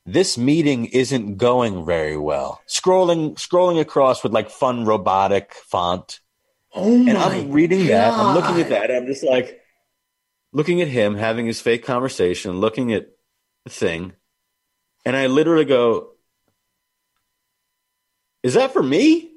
[0.07, 2.63] This meeting isn't going very well.
[2.67, 6.21] Scrolling, scrolling across with like fun robotic font,
[6.75, 8.15] oh and I'm reading that.
[8.15, 8.91] I'm looking at that.
[8.91, 9.61] I'm just like
[10.53, 13.09] looking at him having his fake conversation, looking at
[13.65, 14.15] the thing,
[15.05, 16.13] and I literally go,
[18.43, 19.30] "Is that for me?"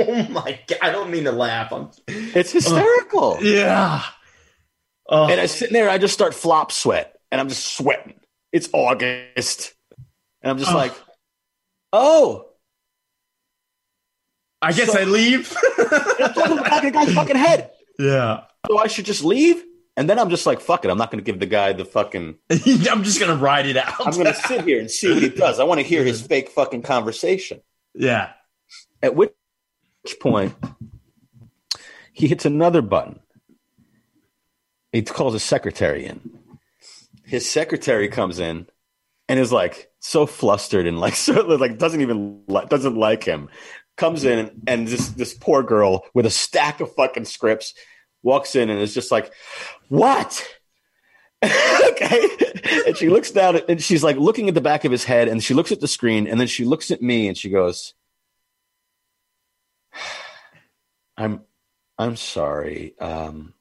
[0.08, 0.78] Oh my god!
[0.82, 1.72] I don't mean to laugh.
[1.72, 3.36] I'm, It's hysterical.
[3.38, 4.02] Oh, yeah.
[5.08, 8.14] Oh, And I sit there, I just start flop sweat, and I'm just sweating.
[8.52, 9.74] it's August.
[10.42, 10.76] And I'm just oh.
[10.76, 10.94] like,
[11.92, 12.46] oh.
[14.62, 15.54] I guess so, I leave.
[15.78, 17.70] I'm talking about the guy's fucking head.
[17.98, 18.44] Yeah.
[18.68, 19.64] So I should just leave?
[19.96, 20.90] And then I'm just like, fuck it.
[20.90, 22.36] I'm not going to give the guy the fucking.
[22.50, 24.06] I'm just going to ride it out.
[24.06, 25.58] I'm going to sit here and see what he does.
[25.60, 27.60] I want to hear his fake fucking conversation.
[27.94, 28.32] Yeah.
[29.02, 29.16] At
[30.02, 30.54] which point,
[32.12, 33.20] he hits another button.
[34.92, 36.38] He calls his secretary in.
[37.24, 38.66] His secretary comes in
[39.28, 43.48] and is like so flustered and like so like doesn't even doesn't like him.
[43.96, 47.74] Comes in and this this poor girl with a stack of fucking scripts
[48.22, 49.32] walks in and is just like,
[49.88, 50.46] "What?"
[51.44, 52.28] okay.
[52.86, 55.42] And she looks down and she's like looking at the back of his head and
[55.42, 57.94] she looks at the screen and then she looks at me and she goes,
[61.20, 61.42] I'm
[61.98, 62.98] I'm sorry.
[62.98, 63.52] Um,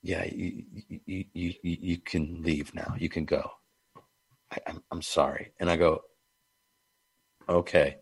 [0.00, 0.62] yeah, you,
[1.06, 2.94] you, you, you can leave now.
[2.96, 3.50] You can go.
[4.52, 5.52] I, I'm, I'm sorry.
[5.58, 6.02] And I go,
[7.48, 7.96] okay.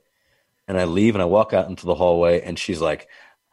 [0.68, 3.08] And I leave and I walk out into the hallway and she's like,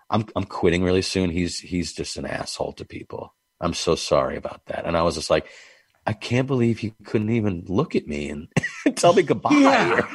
[0.09, 1.29] I'm, I'm quitting really soon.
[1.29, 3.33] He's, he's just an asshole to people.
[3.62, 4.86] I'm so sorry about that.
[4.86, 5.47] And I was just like,
[6.05, 8.49] I can't believe he couldn't even look at me and
[8.97, 9.51] tell me goodbye.
[9.53, 10.05] Yeah.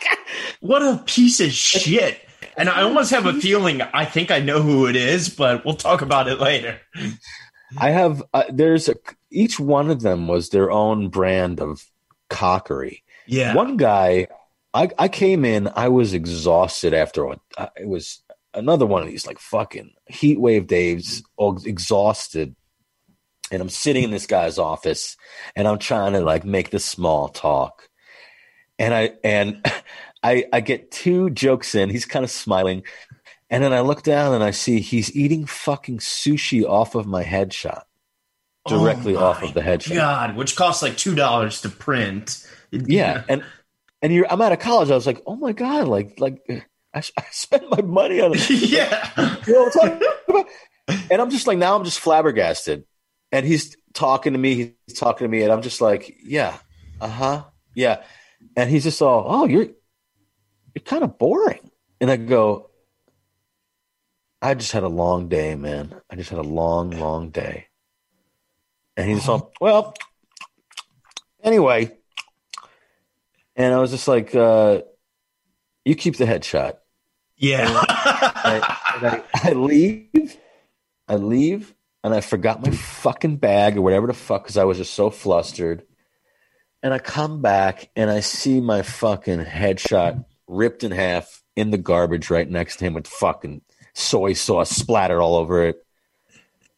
[0.60, 2.20] what a piece of shit.
[2.56, 5.74] And I almost have a feeling I think I know who it is, but we'll
[5.74, 6.80] talk about it later.
[7.78, 8.94] I have uh, there's a,
[9.30, 11.84] each one of them was their own brand of
[12.28, 13.02] cockery.
[13.26, 13.54] Yeah.
[13.54, 14.28] One guy,
[14.74, 17.36] I I came in, I was exhausted after uh,
[17.76, 18.22] it was
[18.54, 21.22] another one of these like fucking heat wave days,
[21.64, 22.54] exhausted.
[23.50, 25.16] And I'm sitting in this guy's office
[25.54, 27.88] and I'm trying to like make the small talk.
[28.78, 29.64] And I and
[30.22, 31.90] I, I get two jokes in.
[31.90, 32.84] He's kind of smiling.
[33.50, 37.22] And then I look down and I see he's eating fucking sushi off of my
[37.24, 37.82] headshot.
[38.66, 39.94] Directly oh off of the headshot.
[39.94, 42.46] God, which costs like two dollars to print.
[42.70, 43.24] Yeah.
[43.28, 43.44] And
[44.00, 44.90] and you're I'm out of college.
[44.90, 46.40] I was like, oh my God, like like
[46.94, 48.48] I, I spent my money on it.
[48.50, 49.10] yeah.
[49.46, 50.46] You know what I'm talking about?
[51.10, 52.84] And I'm just like now I'm just flabbergasted.
[53.32, 56.56] And he's talking to me, he's talking to me, and I'm just like, yeah,
[57.00, 57.44] uh-huh.
[57.74, 58.02] Yeah.
[58.56, 59.68] And he's just all, oh, you're
[60.74, 61.70] you're kind of boring.
[62.00, 62.70] And I go,
[64.40, 65.94] I just had a long day, man.
[66.10, 67.68] I just had a long, long day.
[68.96, 69.94] And he's all, well,
[71.42, 71.96] anyway.
[73.54, 74.82] And I was just like, uh,
[75.84, 76.78] you keep the headshot.
[77.36, 77.66] Yeah.
[77.68, 80.36] I, I, I, leave.
[81.08, 84.78] I leave and I forgot my fucking bag or whatever the fuck because I was
[84.78, 85.84] just so flustered.
[86.82, 91.78] And I come back and I see my fucking headshot ripped in half in the
[91.78, 93.62] garbage right next to him with fucking
[93.94, 95.84] soy sauce splattered all over it.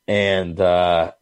[0.06, 1.12] And uh,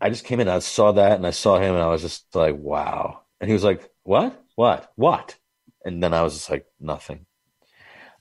[0.00, 2.34] I just came in, I saw that, and I saw him, and I was just
[2.34, 3.20] like, wow.
[3.40, 4.42] And he was like, what?
[4.54, 4.90] What?
[4.96, 5.36] What?
[5.84, 7.26] And then I was just like, nothing.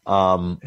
[0.06, 0.60] Um,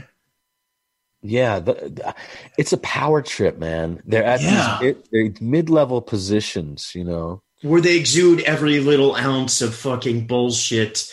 [1.23, 2.15] yeah, the, the,
[2.57, 4.03] it's a power trip, man.
[4.07, 4.93] They're at yeah.
[5.13, 11.13] these mid-level positions, you know, where they exude every little ounce of fucking bullshit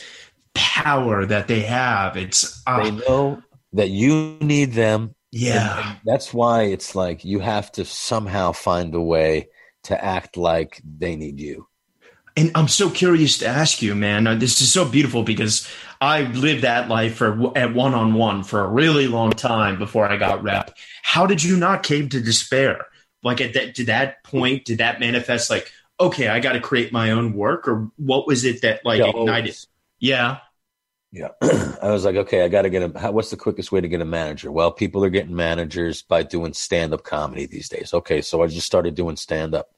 [0.55, 2.17] power that they have.
[2.17, 5.13] It's uh, they know that you need them.
[5.31, 9.49] Yeah, that's why it's like you have to somehow find a way
[9.83, 11.67] to act like they need you.
[12.37, 14.25] And I'm so curious to ask you, man.
[14.39, 15.69] This is so beautiful because
[16.01, 20.05] I lived that life for at one on one for a really long time before
[20.05, 20.75] I got rep.
[21.01, 22.87] How did you not cave to despair?
[23.23, 26.91] Like at that, to that point, did that manifest like, okay, I got to create
[26.91, 29.57] my own work, or what was it that like yeah, ignited?
[29.99, 30.39] Yeah.
[31.15, 31.29] Yeah.
[31.81, 34.01] I was like, okay, I got to get a, what's the quickest way to get
[34.01, 34.51] a manager?
[34.51, 37.93] Well, people are getting managers by doing stand up comedy these days.
[37.93, 38.21] Okay.
[38.21, 39.69] So I just started doing stand up.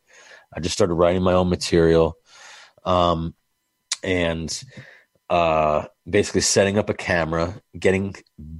[0.52, 2.17] I just started writing my own material.
[2.86, 3.36] Um,
[4.04, 4.63] and,
[5.30, 8.15] uh, basically setting up a camera, getting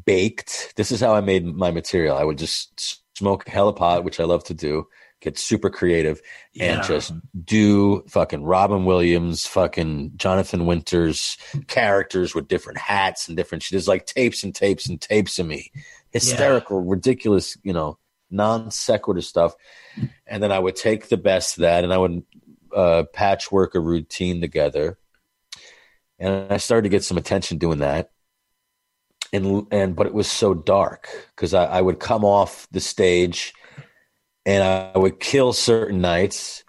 [0.06, 0.74] baked.
[0.76, 2.16] This is how I made my material.
[2.16, 4.88] I would just smoke hella pot, which I love to do,
[5.22, 6.22] get super creative
[6.54, 6.76] yeah.
[6.76, 13.64] and just do fucking Robin Williams, fucking Jonathan Winters characters with different hats and different.
[13.64, 13.72] Shit.
[13.72, 15.72] There's like tapes and tapes and tapes of me,
[16.12, 16.92] hysterical, yeah.
[16.92, 17.98] ridiculous, you know,
[18.30, 19.56] non sequitur stuff.
[20.28, 22.24] And then I would take the best of that and I would
[22.76, 24.98] uh, patchwork a routine together.
[26.20, 28.12] And I started to get some attention doing that
[29.34, 33.54] and and but it was so dark because I, I, would come off the stage
[34.48, 36.64] and I would kill certain nights,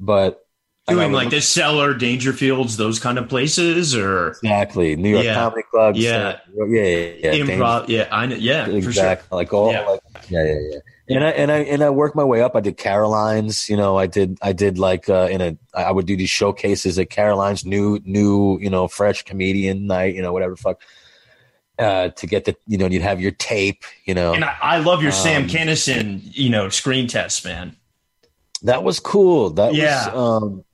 [0.00, 0.44] but
[0.88, 5.34] doing like the cellar, Dangerfields, those kind of places, or exactly New York Yeah.
[5.34, 5.98] Comedy Clubs.
[5.98, 6.38] Yeah.
[6.56, 7.32] yeah, yeah, yeah.
[7.34, 7.88] improv.
[7.88, 8.36] Yeah, I know.
[8.36, 8.78] Yeah, for sure.
[8.78, 9.36] exactly.
[9.36, 9.82] Like all, Yeah.
[9.86, 10.00] like
[10.30, 11.16] yeah, yeah, yeah.
[11.16, 12.56] And I and I and I worked my way up.
[12.56, 13.68] I did Caroline's.
[13.68, 16.98] You know, I did I did like uh, in a I would do these showcases
[16.98, 20.14] at Caroline's new new you know fresh comedian night.
[20.14, 20.80] You know whatever fuck.
[21.78, 23.84] Uh, to get the you know you'd have your tape.
[24.04, 27.76] You know And I, I love your Sam Um, Kinison, you know, screen test, man.
[28.62, 29.50] that was cool.
[29.50, 30.12] That Yeah.
[30.12, 30.64] was um.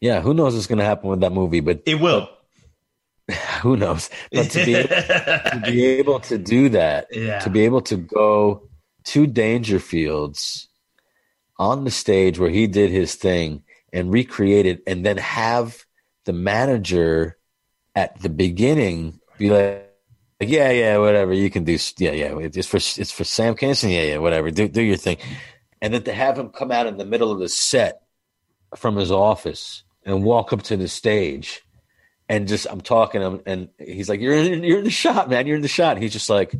[0.00, 1.58] Yeah, who knows what's going to happen with that movie?
[1.58, 2.30] But It will.
[3.62, 4.08] who knows?
[4.32, 7.40] But to be to be able to do that, yeah.
[7.40, 8.68] to be able to go
[9.06, 10.66] to Dangerfields
[11.58, 15.84] on the stage where he did his thing and recreate it, and then have
[16.26, 17.36] the manager
[17.96, 19.90] at the beginning be like,
[20.40, 21.78] "Yeah, yeah, whatever you can do.
[21.98, 23.92] Yeah, yeah, it's for it's for Sam Kinison.
[23.92, 24.50] Yeah, yeah, whatever.
[24.50, 25.18] Do do your thing."
[25.80, 28.02] And then to have him come out in the middle of the set
[28.76, 31.62] from his office and walk up to the stage
[32.28, 35.46] and just I'm talking him and he's like, You're in you're in the shot, man,
[35.46, 35.94] you're in the shot.
[35.94, 36.54] And he's just like,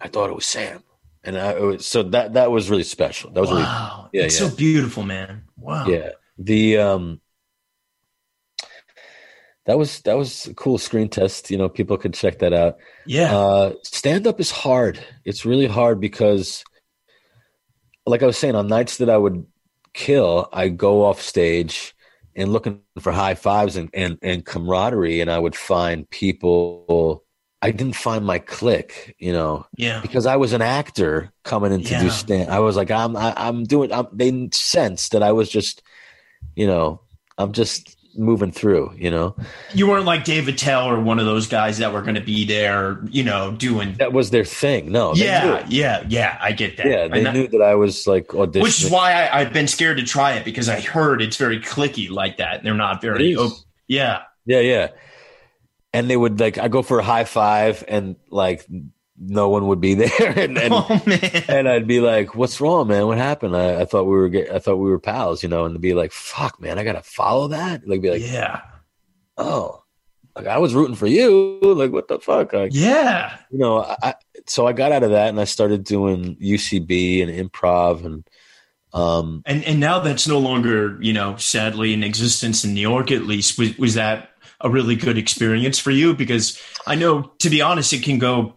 [0.00, 0.82] I thought it was Sam.
[1.24, 3.30] And I it was, so that that was really special.
[3.32, 4.08] That was wow.
[4.12, 4.48] Yeah, it's yeah.
[4.48, 5.42] so beautiful, man.
[5.58, 5.86] Wow.
[5.88, 6.10] yeah.
[6.38, 7.20] The um
[9.66, 11.50] that was that was a cool screen test.
[11.50, 12.76] You know, people could check that out.
[13.04, 13.36] Yeah.
[13.36, 14.98] Uh, stand up is hard.
[15.24, 16.64] It's really hard because,
[18.06, 19.46] like I was saying, on nights that I would
[19.92, 21.94] kill, I go off stage
[22.36, 27.24] and looking for high fives and, and, and camaraderie, and I would find people.
[27.62, 30.00] I didn't find my clique, you know, yeah.
[30.02, 32.02] because I was an actor coming in to Yeah.
[32.02, 32.50] do stand.
[32.50, 33.90] I was like, I'm, I, I'm doing.
[33.90, 35.82] I'm, they sensed that I was just,
[36.54, 37.00] you know,
[37.38, 39.36] I'm just moving through, you know.
[39.74, 42.44] You weren't like Dave Attell or one of those guys that were going to be
[42.44, 43.94] there, you know, doing.
[43.94, 44.92] That was their thing.
[44.92, 46.38] No, yeah, yeah, yeah.
[46.40, 46.86] I get that.
[46.86, 48.62] yeah, they And knew that I was like auditioning.
[48.62, 51.60] Which is why I, I've been scared to try it because I heard it's very
[51.60, 52.62] clicky like that.
[52.62, 53.34] They're not very.
[53.36, 53.52] Op-
[53.88, 54.22] yeah.
[54.44, 54.88] Yeah, yeah.
[55.92, 58.66] And they would like I go for a high five and like
[59.18, 61.00] no one would be there and and, oh
[61.48, 63.06] and I'd be like, "What's wrong, man?
[63.06, 63.56] What happened?
[63.56, 65.78] I, I thought we were get, I thought we were pals, you know." And to
[65.78, 68.60] be like, "Fuck, man, I gotta follow that." Like, be like, yeah.
[69.38, 69.82] "Oh,
[70.34, 71.58] like I was rooting for you.
[71.62, 73.36] Like, what the fuck?" Like, Yeah.
[73.50, 74.14] you know, I, I
[74.46, 78.28] so I got out of that and I started doing UCB and improv and
[78.92, 83.10] um And and now that's no longer, you know, sadly in existence in New York
[83.10, 83.58] at least.
[83.58, 86.14] Was was that a really good experience for you?
[86.14, 88.55] Because I know, to be honest, it can go,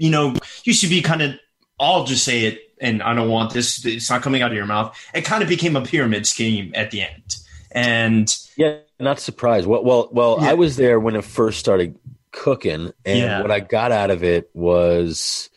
[0.00, 0.34] you know,
[0.64, 1.34] used to be kind of.
[1.78, 3.84] I'll just say it, and I don't want this.
[3.86, 4.94] It's not coming out of your mouth.
[5.14, 7.36] It kind of became a pyramid scheme at the end,
[7.70, 9.66] and Yeah, not surprised.
[9.66, 10.38] Well, well, well.
[10.40, 10.50] Yeah.
[10.50, 11.98] I was there when it first started
[12.32, 13.40] cooking, and Yeah.
[13.42, 15.48] what I got out of it was,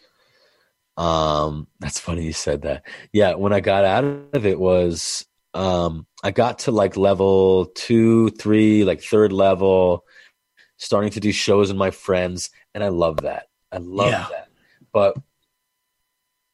[0.98, 2.84] um, that's funny you said that.
[3.12, 8.30] Yeah, when I got out of it was, um, I got to like level two,
[8.32, 10.06] three, like third level,
[10.78, 13.48] starting to do shows with my friends, and I love that.
[13.74, 14.28] I love Yeah.
[14.30, 14.48] that.
[14.92, 15.18] But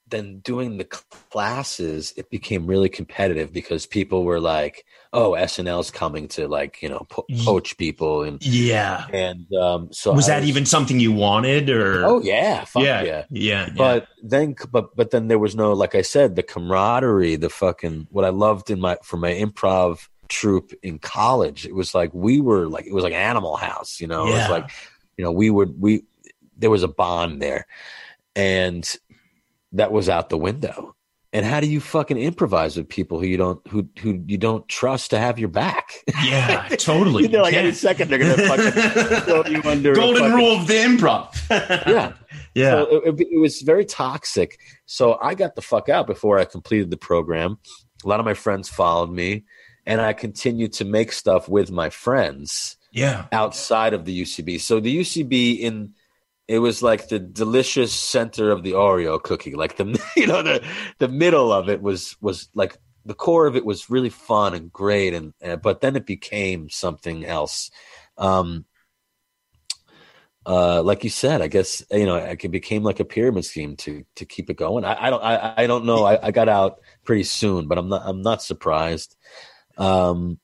[0.07, 6.28] then doing the classes, it became really competitive because people were like, "Oh, SNL's coming
[6.30, 10.47] to like you know po- poach people," and yeah, and um, so was I that
[10.47, 13.26] even something you wanted, or Oh yeah, fuck yeah, yeah.
[13.30, 17.36] yeah, yeah, But then, but but then there was no, like I said, the camaraderie,
[17.36, 21.65] the fucking what I loved in my for my improv troupe in college.
[21.67, 24.26] It was like we were like it was like Animal House, you know.
[24.28, 24.72] It was like
[25.17, 26.03] you know we would we
[26.60, 27.66] there was a bond there,
[28.36, 28.88] and
[29.72, 30.95] that was out the window.
[31.32, 34.68] And how do you fucking improvise with people who you don't who who you don't
[34.68, 35.93] trust to have your back?
[36.24, 37.24] yeah, totally.
[37.24, 39.93] you know, like You any second they're gonna fucking throw you under.
[39.93, 41.36] Golden fucking- rule of the improv.
[41.88, 42.14] Yeah,
[42.55, 44.60] yeah, So it, it, it was very toxic.
[44.88, 47.60] So I got the fuck out before I completed the program.
[48.03, 49.43] A lot of my friends followed me,
[49.86, 54.60] and I continued to make stuff with my friends yeah, outside of the UCB.
[54.62, 55.93] So the UCB in
[56.50, 59.54] it was like the delicious center of the Oreo cookie.
[59.54, 59.86] Like the
[60.18, 60.66] you know the
[60.97, 62.76] the middle of it was was like
[63.06, 66.68] the core of it was really fun and great, and uh, but then it became
[66.70, 67.70] something else.
[68.18, 68.66] Um,
[70.43, 74.04] uh, like you said, I guess you know it became like a pyramid scheme to
[74.16, 74.84] to keep it going.
[74.84, 76.04] I, I don't I, I don't know.
[76.04, 79.16] I, I got out pretty soon, but I'm not I'm not surprised.
[79.78, 80.39] Um,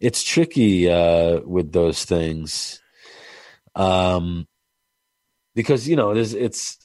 [0.00, 2.80] it's tricky uh, with those things,
[3.74, 4.46] um,
[5.56, 6.78] because you know there's it's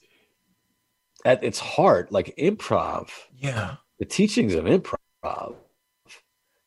[1.26, 3.09] at its heart like improv.
[3.38, 5.55] yeah, The teachings of improv.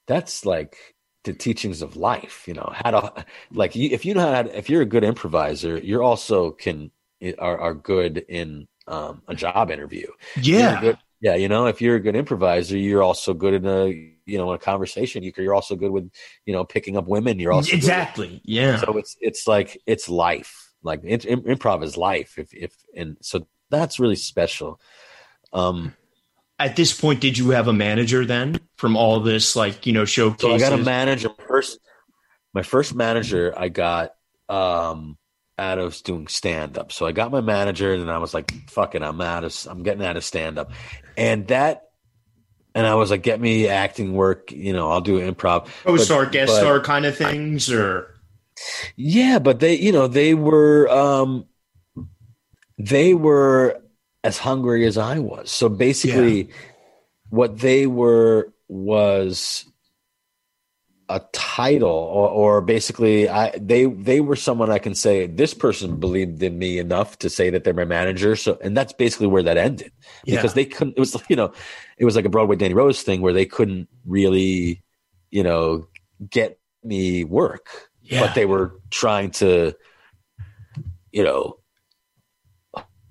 [0.06, 0.76] That's like
[1.24, 2.44] the teachings of life.
[2.46, 5.04] You know how to like you, if you know how to, if you're a good
[5.04, 6.90] improviser, you're also can
[7.38, 10.06] are are good in um, a job interview.
[10.40, 10.80] Yeah.
[10.80, 13.86] good- yeah, you know, if you're a good improviser, you're also good in a
[14.26, 16.10] you know in a conversation you you're also good with
[16.44, 18.42] you know picking up women you're also good exactly.
[18.44, 18.76] Yeah.
[18.76, 23.98] so it's it's like it's life like improv is life if if and so that's
[23.98, 24.80] really special.
[25.52, 25.94] Um
[26.58, 30.04] At this point, did you have a manager then from all this, like you know,
[30.04, 31.30] so i got a manager.
[31.48, 31.80] First
[32.54, 34.14] my first manager i got
[34.48, 35.18] um
[35.58, 39.02] out of doing stand up so i got my manager and i was like fucking
[39.02, 40.70] i'm out of i'm getting out of stand up
[41.16, 41.88] and that
[42.76, 45.66] and i was like get me acting work you know i'll do improv.
[45.84, 48.13] Co-star, But- guest star kind of things, or
[48.96, 51.46] Yeah, but they, you know, they were um
[52.78, 53.80] they were
[54.22, 55.50] as hungry as I was.
[55.50, 56.48] So basically
[57.28, 59.66] what they were was
[61.08, 66.00] a title or, or basically I they they were someone I can say this person
[66.00, 68.36] believed in me enough to say that they're my manager.
[68.36, 69.92] So and that's basically where that ended.
[70.24, 71.52] Because they couldn't it was you know,
[71.98, 74.82] it was like a Broadway Danny Rose thing where they couldn't really,
[75.30, 75.86] you know,
[76.30, 79.74] get me work yeah, but they were trying to
[81.12, 81.58] you know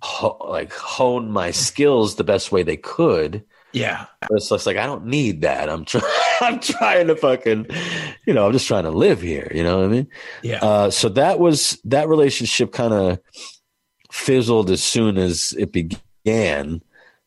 [0.01, 3.43] ho- like hone my skills the best way they could.
[3.71, 5.69] Yeah, but it's just like i don't need that.
[5.69, 6.03] I'm trying
[6.41, 7.67] i'm trying to fucking
[8.27, 9.51] you know i'm just trying to live here.
[9.53, 10.07] You know what i mean?
[10.43, 13.19] Yeah, uh, so that was that relationship kind of
[14.11, 16.81] fizzled as soon as it began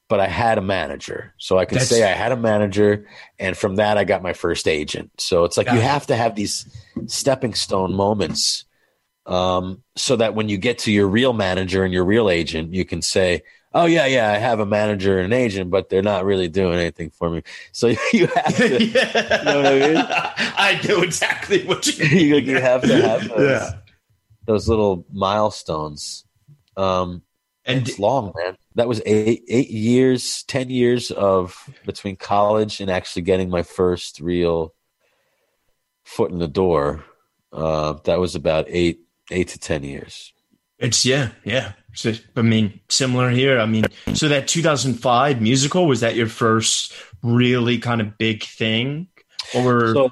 [0.09, 3.07] but i had a manager so i can That's- say i had a manager
[3.39, 6.35] and from that i got my first agent so it's like you have to have
[6.35, 6.67] these
[7.07, 8.65] stepping stone moments
[9.27, 12.85] um, so that when you get to your real manager and your real agent you
[12.85, 13.43] can say
[13.75, 16.79] oh yeah yeah i have a manager and an agent but they're not really doing
[16.79, 17.43] anything for me
[17.73, 19.43] so you have to yeah.
[19.45, 19.97] know what I mean?
[20.59, 22.45] I know exactly what you you, mean.
[22.47, 23.71] you have to have those, Yeah.
[24.47, 26.25] those little milestones.
[26.77, 27.23] Um,
[27.67, 28.57] And it's long, man.
[28.77, 34.21] That was eight eight years, ten years of between college and actually getting my first
[34.21, 34.73] real
[36.05, 37.05] foot in the door.
[37.53, 39.01] Uh, that was about eight
[39.31, 40.33] eight to ten years.
[40.79, 41.73] It's yeah, yeah.
[41.95, 43.59] So, I mean, similar here.
[43.59, 46.93] I mean, so that 2005 musical was that your first
[47.23, 49.09] really kind of big thing,
[49.55, 50.11] or So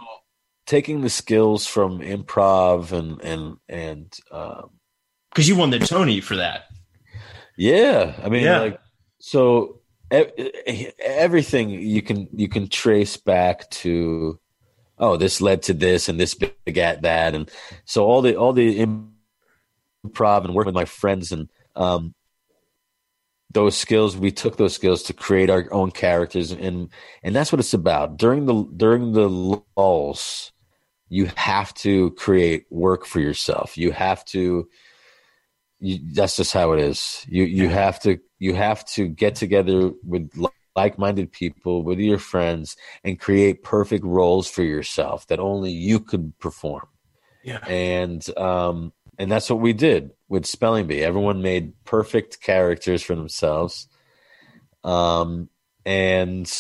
[0.66, 4.70] taking the skills from improv and and and um,
[5.30, 6.64] because you won the Tony for that?
[7.57, 8.61] Yeah, I mean, Yeah.
[8.61, 8.80] like,
[9.18, 9.80] so
[10.11, 14.38] everything you can you can trace back to,
[14.98, 17.50] oh, this led to this, and this begat that, and
[17.84, 22.14] so all the all the improv and working with my friends and um,
[23.50, 26.88] those skills, we took those skills to create our own characters, and
[27.22, 28.16] and that's what it's about.
[28.16, 29.28] During the during the
[29.76, 30.52] lulls,
[31.09, 33.76] you have to create work for yourself.
[33.78, 34.68] You have to
[35.85, 37.24] you, that's just how it is.
[37.28, 40.30] You you have to you have to get together with
[40.74, 46.37] like-minded people, with your friends, and create perfect roles for yourself that only you could
[46.39, 46.87] perform.
[47.45, 51.05] Yeah, And um and that's what we did with Spelling Bee.
[51.05, 53.87] Everyone made perfect characters for themselves.
[54.82, 55.51] Um
[55.85, 56.51] and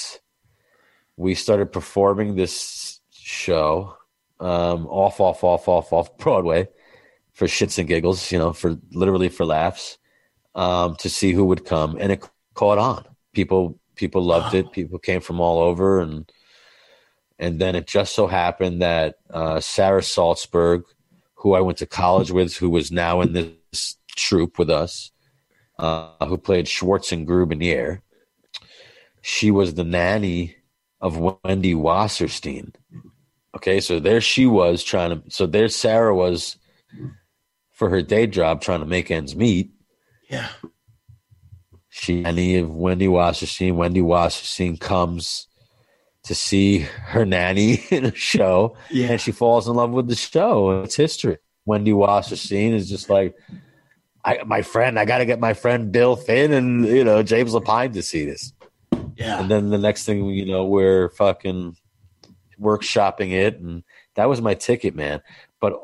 [1.16, 3.96] we started performing this show
[4.38, 6.68] um off off off off off Broadway
[7.34, 9.98] for shits and giggles, you know, for literally for laughs,
[10.54, 13.04] um, to see who would come, and it caught on.
[13.32, 14.72] People people loved it.
[14.72, 16.30] People came from all over, and
[17.38, 20.84] and then it just so happened that uh, Sarah Saltzberg,
[21.34, 25.10] who I went to college with, who was now in this troupe with us,
[25.78, 28.00] uh, who played Schwartz and Grubinier,
[29.22, 30.56] she was the nanny
[31.00, 32.74] of Wendy Wasserstein.
[33.56, 35.30] Okay, so there she was trying to.
[35.30, 36.56] So there Sarah was
[37.74, 39.72] for her day job trying to make ends meet.
[40.30, 40.48] yeah,
[41.90, 43.74] She nanny of Wendy Wasserstein.
[43.74, 45.48] Wendy Wasserstein comes
[46.24, 49.08] to see her nanny in a show, yeah.
[49.12, 50.82] and she falls in love with the show.
[50.82, 51.36] It's history.
[51.66, 53.34] Wendy Wasserstein is just like,
[54.24, 54.98] I, my friend.
[54.98, 58.24] I got to get my friend Bill Finn and you know James Lapine to see
[58.24, 58.52] this.
[59.16, 59.40] yeah.
[59.40, 61.76] And then the next thing you know, we're fucking
[62.60, 63.82] workshopping it, and
[64.14, 65.20] that was my ticket, man.
[65.60, 65.74] But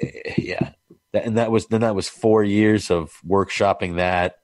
[0.00, 0.72] eh, yeah,
[1.14, 4.36] that, and that was then that was four years of workshopping that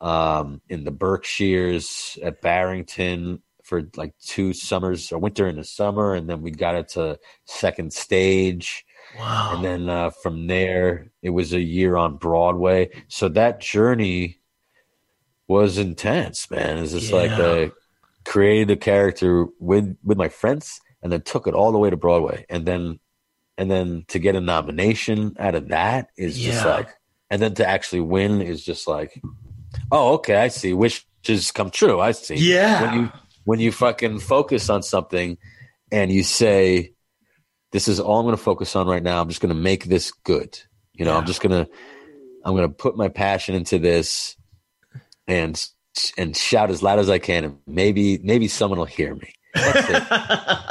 [0.00, 6.14] um, in the Berkshires at Barrington for like two summers, a winter and a summer,
[6.14, 8.84] and then we got it to second stage,
[9.18, 9.52] Wow.
[9.54, 12.90] and then uh, from there it was a year on Broadway.
[13.08, 14.38] So that journey
[15.48, 16.78] was intense, man.
[16.78, 17.52] It's just like Yeah.
[17.66, 17.70] a
[18.24, 21.96] created a character with with my friends and then took it all the way to
[21.96, 22.46] Broadway.
[22.48, 22.98] And then
[23.58, 26.74] and then to get a nomination out of that is just Yeah.
[26.76, 26.88] like
[27.30, 29.20] and then to actually win is just like
[29.90, 30.72] oh okay, I see.
[30.72, 32.00] Wishes come true.
[32.00, 32.36] I see.
[32.36, 32.82] yeah.
[32.82, 33.12] When you
[33.44, 35.36] when you fucking focus on something
[35.92, 36.92] and you say,
[37.72, 39.20] "This is all I'm going to focus on right now.
[39.20, 40.58] I'm just going to make this good."
[40.92, 41.18] You know, Yeah.
[41.18, 41.66] I'm just gonna
[42.44, 44.36] I'm gonna put my passion into this
[45.26, 45.62] and
[46.18, 49.32] and shout as loud as I can, and maybe maybe someone will hear me.
[49.54, 50.08] That's it.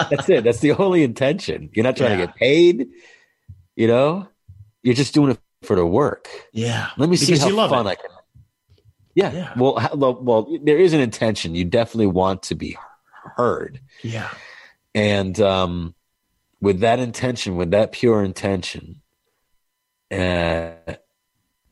[0.09, 0.43] That's it.
[0.43, 1.69] That's the only intention.
[1.73, 2.25] You're not trying Yeah.
[2.25, 2.87] to get paid.
[3.75, 4.27] You know,
[4.83, 6.27] you're just doing it for the work.
[6.51, 6.89] yeah.
[6.97, 7.91] Let me see Because how fun it.
[7.91, 8.09] I can.
[9.15, 9.31] Yeah.
[9.31, 9.53] Yeah.
[9.55, 11.55] Well, how, well, well, there is an intention.
[11.55, 12.77] You definitely want to be
[13.37, 14.29] heard, Yeah.
[14.93, 15.95] and um,
[16.61, 19.01] with that intention, with that pure intention,
[20.11, 20.71] uh,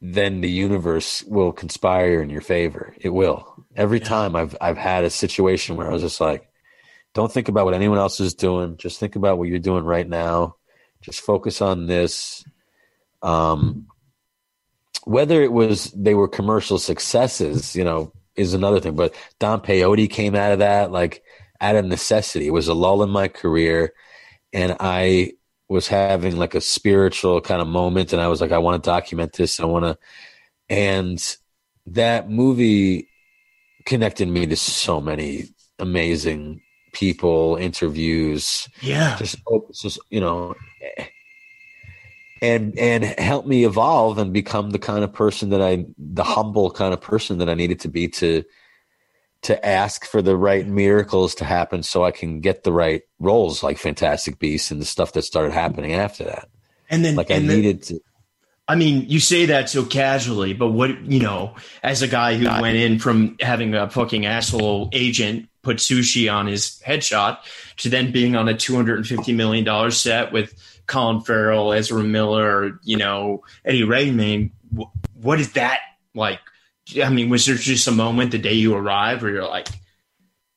[0.02, 2.96] then the universe will conspire in your favor.
[3.00, 3.66] It will.
[3.76, 4.06] Every Yeah.
[4.06, 6.48] time I've I've had a situation where I was just like,
[7.14, 8.78] don't think about what anyone else is doing.
[8.78, 10.56] Just think about what you're doing right now.
[11.02, 12.44] Just focus on this.
[13.22, 13.88] Um,
[15.04, 18.96] whether it was they were commercial successes, you know, is another thing.
[18.96, 21.24] But Don Peyote came out of that like
[21.60, 22.48] out of necessity.
[22.48, 23.94] It was a lull in my career,
[24.54, 25.34] and I
[25.68, 28.90] was having like a spiritual kind of moment, and I was like, I want to
[28.90, 29.60] document this.
[29.60, 29.98] I want to,
[30.70, 31.38] and
[31.88, 33.10] that movie
[33.86, 35.46] connected me to so many
[35.80, 39.16] amazing people, interviews, Yeah.
[39.18, 39.38] just,
[39.82, 40.56] just you know,
[42.42, 46.72] and and help me evolve and become the kind of person that I, the humble
[46.72, 48.44] kind of person that I needed to be to
[49.44, 53.64] to ask for the right miracles to happen so I can get the right roles
[53.64, 56.48] like Fantastic Beasts and the stuff that started happening after that.
[56.92, 58.00] And then, Like I then- needed to.
[58.68, 62.46] I mean, you say that so casually, but what you know, as a guy who
[62.62, 67.38] went in from having a fucking asshole agent put sushi on his headshot
[67.78, 70.54] to then being on a two hundred and fifty million dollar set with
[70.88, 74.52] Colin Farrell, Ezra Miller, you know, Eddie Redmayne.
[75.22, 75.80] What is that
[76.16, 76.40] like?
[77.02, 79.68] I mean, was there just a moment the day you arrived where you're like,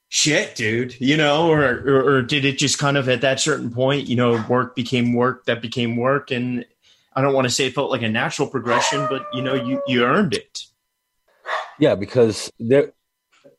[0.09, 3.71] "Shit, dude," you know, or, or or did it just kind of at that certain
[3.71, 6.65] point, you know, work became work that became work, and
[7.15, 9.83] I don't want to say it felt like a natural progression, but you know, you
[9.87, 10.65] you earned it.
[11.79, 12.93] Yeah, because there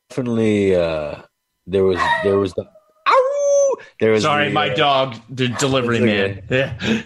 [0.08, 1.22] definitely uh,
[1.66, 2.64] there was there was the
[3.08, 3.76] Ow!
[4.00, 6.42] there was Sorry, the, my uh, dog, the delivery man.
[6.50, 7.02] Yeah.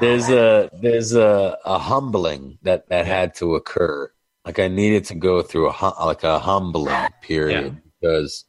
[0.00, 4.10] there's a there's a, a humbling that that had to occur
[4.44, 8.44] like i needed to go through a like a humbling period because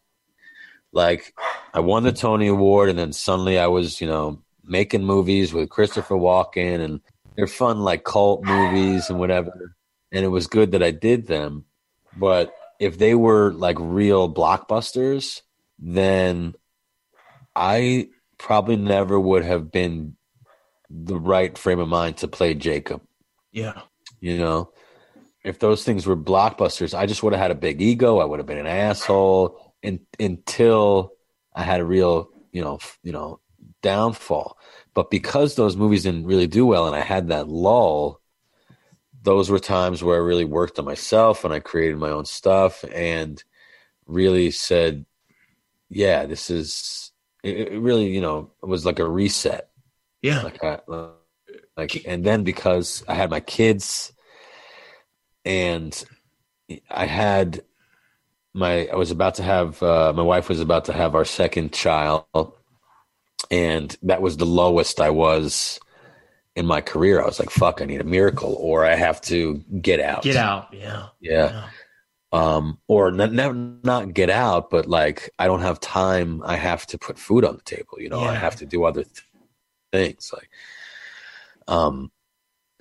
[0.91, 1.33] like
[1.73, 5.69] i won the tony award and then suddenly i was you know making movies with
[5.69, 7.01] christopher walken and
[7.35, 9.75] they're fun like cult movies and whatever
[10.11, 11.65] and it was good that i did them
[12.17, 15.41] but if they were like real blockbusters
[15.79, 16.53] then
[17.55, 18.07] i
[18.37, 20.15] probably never would have been
[20.91, 23.01] the right frame of mind to play Jacob.
[23.51, 23.81] yeah.
[24.19, 24.71] You know,
[25.43, 28.19] if those things were blockbusters, I just would have had a big ego.
[28.19, 31.13] I would have been an asshole in, until
[31.55, 33.39] I had a real, you know, you know,
[33.81, 34.57] downfall.
[34.93, 38.20] But because those movies didn't really do well, and I had that lull,
[39.23, 42.83] those were times where I really worked on myself and I created my own stuff
[42.93, 43.43] and
[44.05, 45.05] really said,
[45.89, 47.11] "Yeah, this is."
[47.43, 49.71] It, it really, you know, it was like a reset
[50.21, 50.43] Yeah.
[50.43, 50.79] like I,
[51.75, 54.13] like and then because I had my kids
[55.43, 56.03] and
[56.89, 57.63] I had
[58.53, 61.73] my I was about to have uh, my wife was about to have our second
[61.73, 62.25] child
[63.49, 65.79] and that was the lowest I was
[66.61, 69.57] in my career I was like fuck I need a miracle or I have to
[69.81, 70.69] get out Get out.
[70.71, 71.07] Yeah.
[71.19, 71.67] yeah
[72.31, 73.53] um or not, not
[73.83, 77.55] not get out but like I don't have time I have to put food on
[77.57, 79.25] the table you know I have to do other th-
[79.91, 80.49] things like
[81.67, 82.11] um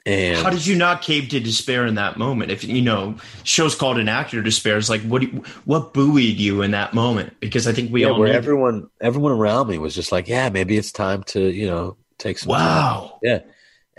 [0.06, 2.50] and How did you not cave to despair in that moment?
[2.50, 4.78] If you know, show's called an actor despair.
[4.78, 7.34] It's like what do you- what buoyed you in that moment?
[7.38, 10.48] Because I think we yeah, all where everyone everyone around me was just like yeah
[10.48, 12.60] maybe it's time to you know take some time.
[12.60, 13.18] Wow.
[13.22, 13.40] yeah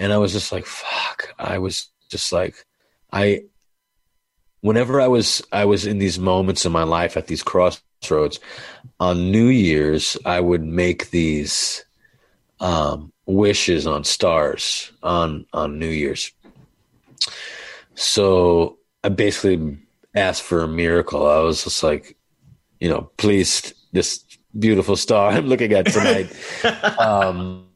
[0.02, 2.66] and I was just like fuck I was just like
[3.14, 3.44] I
[4.60, 8.40] whenever I was I was in these moments in my life at these crossroads
[9.00, 11.86] on New Year's I would make these
[12.60, 16.32] um, wishes on stars on on New Year's.
[17.96, 19.80] So I basically
[20.16, 21.28] asked for a miracle.
[21.30, 22.18] I was just like,
[22.80, 24.24] you know, please, this
[24.58, 26.32] beautiful star I'm looking at tonight.
[27.00, 27.68] um,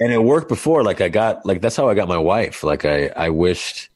[0.00, 0.82] and it worked before.
[0.84, 2.62] Like I got, like that's how I got my wife.
[2.62, 3.90] Like I, I wished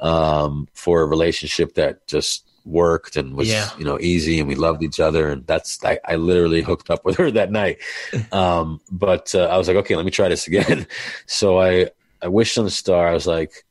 [0.00, 3.68] um, for a relationship that just worked and was, Yeah.
[3.78, 5.28] you know, easy, and we loved each other.
[5.28, 7.78] And that's, I, I literally hooked up with her that night.
[8.32, 10.86] Um, but uh, I was like, okay, let me try this again.
[11.26, 11.90] so I,
[12.22, 13.06] I wished on the star.
[13.06, 13.64] I was like,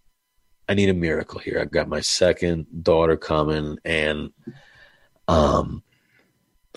[0.70, 1.60] I need a miracle here.
[1.60, 4.32] I've got my second daughter coming, and
[5.28, 5.84] um,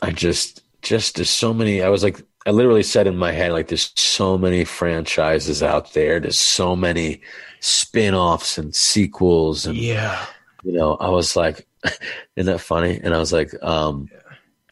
[0.02, 1.82] I just just there's so many.
[1.82, 5.92] I was like, I literally said in my head, like, there's so many franchises out
[5.94, 6.20] there.
[6.20, 7.20] There's so many
[7.60, 10.24] spin-offs and sequels and Yeah.
[10.62, 11.66] you know, I was like,
[12.36, 13.00] isn't that funny?
[13.02, 14.08] And I was like, um,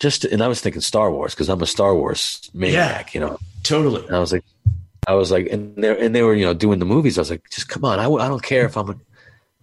[0.00, 3.38] just, and I was thinking Star Wars because I'm a Star Wars maniac, you know.
[3.62, 4.06] Totally.
[4.06, 4.44] And I was like,
[5.06, 7.18] I was like, and they and they were, you know, doing the movies.
[7.18, 8.96] I was like, just come on, I w- I don't care if I'm, a,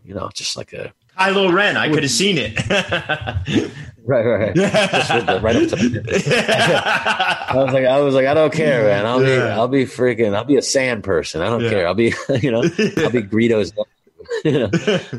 [0.05, 2.57] you know, just like a Kylo Ren, I could have seen it.
[4.05, 8.83] right, right, the, right up to I was like, I was like, I don't care,
[8.85, 9.05] man.
[9.05, 11.41] I'll be, I'll be freaking, I'll be a sand person.
[11.41, 11.69] I don't Yeah.
[11.69, 11.87] care.
[11.87, 13.71] I'll be, you know, I'll be Greedo's.
[14.43, 14.69] you know,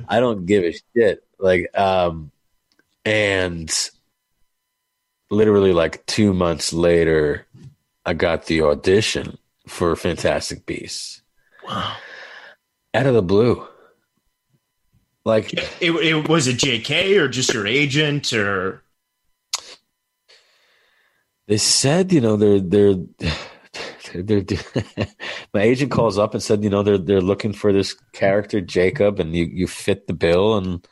[0.09, 1.23] I don't give a shit.
[1.39, 2.31] Like, um,
[3.05, 3.73] and
[5.31, 7.47] literally like two months later,
[8.05, 9.39] I got the audition
[9.69, 11.23] for Fantastic Beasts
[11.65, 11.97] wow.
[12.95, 13.67] out of the blue.
[15.25, 18.83] Like, It, it was it JK or just your agent or
[21.49, 22.95] they said, you know, they're they're.
[24.15, 25.07] They're, they're,
[25.55, 29.19] my agent calls up and said, you know, they're they're looking for this character Jacob,
[29.19, 30.87] and you you fit the bill, and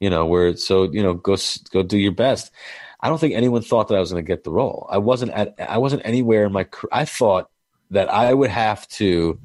[0.00, 2.50] you know, where so you know, go s- go do your best.
[3.00, 4.86] I don't think anyone thought that I was going to get the role.
[4.90, 6.66] I wasn't at I wasn't anywhere in my.
[6.90, 7.50] I thought
[7.90, 9.38] that I would have to,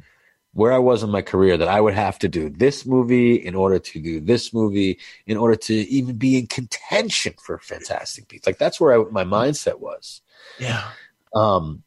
[0.54, 3.56] where I was in my career, that I would have to do this movie in
[3.56, 8.47] order to do this movie in order to even be in contention for Fantastic Beasts.
[8.47, 10.22] Like that's where I, my mindset was
[10.60, 10.89] yeah.
[11.36, 11.84] um,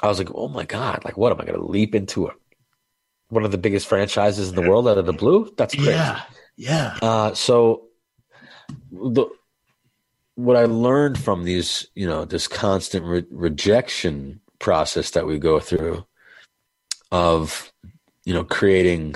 [0.00, 2.32] I was like, oh my god, like what am I going to leap into a,
[3.28, 5.52] one of the biggest franchises in the world out of the blue?
[5.56, 5.90] That's crazy.
[5.90, 6.22] Yeah.
[6.56, 6.98] Yeah.
[7.02, 7.88] Uh, so
[8.90, 9.26] the
[10.34, 15.58] what I learned from these, you know, this constant re- rejection process that we go
[15.58, 16.04] through
[17.10, 17.72] of,
[18.24, 19.14] you know, creating,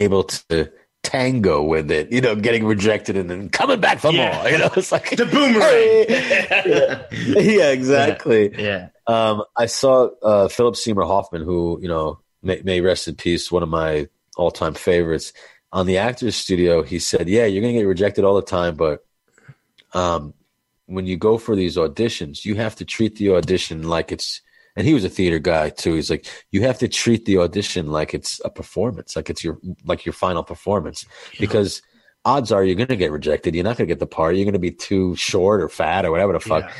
[0.00, 0.70] able to
[1.02, 4.34] tango with it, you know, getting rejected and then coming back for Yeah.
[4.42, 4.50] more.
[4.50, 7.06] You know, it's like The boomerang.
[7.58, 8.50] yeah, exactly.
[8.60, 8.88] yeah.
[9.06, 13.52] Um, I saw uh, Philip Seymour Hoffman, who you know may, may rest in peace,
[13.52, 15.32] one of my all-time favorites.
[15.72, 19.04] On the Actors Studio, he said, "Yeah, you're gonna get rejected all the time, but
[19.92, 20.32] um,
[20.86, 24.40] when you go for these auditions, you have to treat the audition like it's."
[24.76, 25.94] And he was a theater guy too.
[25.94, 29.58] He's like, you have to treat the audition like it's a performance, like it's your
[29.84, 31.06] like your final performance,
[31.38, 31.80] because
[32.24, 33.54] odds are you're gonna get rejected.
[33.54, 34.34] You're not gonna get the part.
[34.34, 36.72] You're gonna be too short or fat or whatever the fuck Yeah.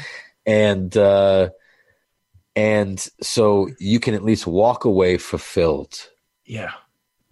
[0.46, 1.50] and uh,
[2.56, 5.94] and so you can at least walk away fulfilled
[6.46, 6.72] Yeah.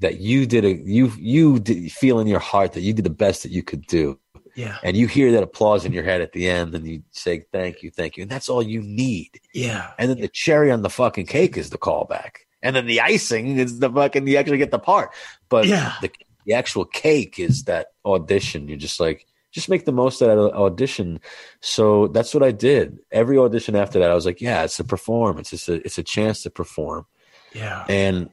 [0.00, 3.10] that you did a you you did, feel in your heart that you did the
[3.10, 4.18] best that you could do,
[4.54, 4.76] Yeah.
[4.82, 7.82] and you hear that applause in your head at the end, and you say thank
[7.82, 9.40] you, thank you, and that's all you need.
[9.54, 9.92] Yeah.
[9.98, 13.58] And then the cherry on the fucking cake is the callback, and then the icing
[13.58, 15.10] is the fucking you actually get the part,
[15.48, 15.94] but Yeah.
[16.02, 16.10] the
[16.44, 18.68] the actual cake is that audition.
[18.68, 21.20] You're just like just make the most out of the audition.
[21.60, 22.98] So that's what I did.
[23.12, 25.52] Every audition after that, I was like, yeah, it's a performance.
[25.52, 27.06] It's a it's a chance to perform,
[27.54, 27.84] Yeah.
[27.88, 28.30] and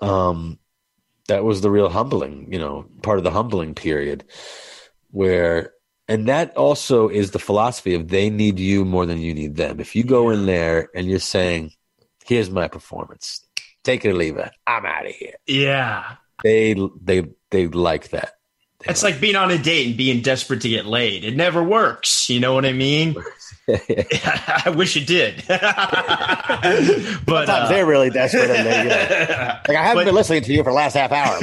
[0.00, 0.58] um,
[1.28, 4.24] that was the real humbling, you know, part of the humbling period,
[5.14, 5.70] where.
[6.06, 9.80] And that also is the philosophy of they need you more than you need them.
[9.80, 11.72] If you go in there and you're saying,
[12.26, 13.42] "Here's my performance,
[13.84, 16.04] take it or leave it, I'm out of here," Yeah.
[16.42, 18.34] they they they like that.
[18.80, 21.24] They It's like being on a date and being desperate to get laid.
[21.24, 22.28] It never works.
[22.28, 23.16] You know what I mean?
[23.66, 25.42] I wish it did.
[25.48, 25.62] but
[27.48, 30.52] uh, they're really desperate, and they, you know, like I haven't But- been listening to
[30.52, 31.40] you for the last half hour.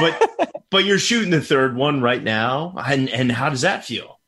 [0.00, 0.36] fine, you know?
[0.38, 4.20] but but you're shooting the third one right now, and and how does that feel?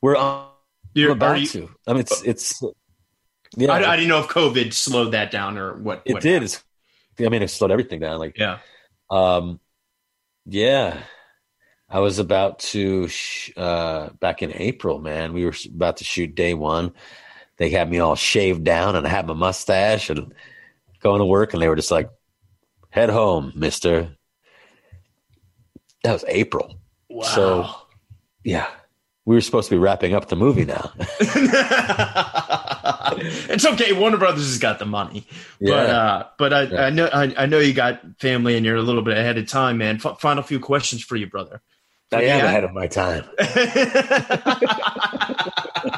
[0.00, 0.48] We're on
[0.94, 1.70] You're, about you- to.
[1.86, 2.62] I mean, it's it's
[3.56, 3.72] yeah.
[3.72, 6.02] I, I didn't know if COVID slowed that down or what.
[6.04, 6.42] it what did.
[6.42, 6.62] happened.
[7.20, 8.18] I mean, it slowed everything down.
[8.18, 8.58] Like, Yeah.
[9.10, 9.60] um,
[10.46, 10.98] yeah.
[11.88, 14.98] I was about to sh- uh, back in April.
[14.98, 16.92] Man, we were about to shoot day one.
[17.56, 20.34] They had me all shaved down, and I had my mustache and
[21.00, 22.10] going to work, and they were just like,
[22.90, 24.16] "Head home, Mister."
[26.04, 26.78] That was April.
[27.10, 27.24] Wow.
[27.24, 27.68] So-
[28.44, 28.68] Yeah.
[29.26, 30.92] We were supposed to be wrapping up the movie now.
[33.48, 33.92] it's okay.
[33.94, 35.24] Warner Brothers has got the money,
[35.60, 36.82] but uh, but I, Yeah.
[36.84, 39.48] I know I, I know you got family and you're a little bit ahead of
[39.48, 39.98] time, man.
[40.04, 41.62] F- final few questions for you, brother.
[42.12, 42.44] I am Yeah.
[42.44, 43.24] ahead of my time.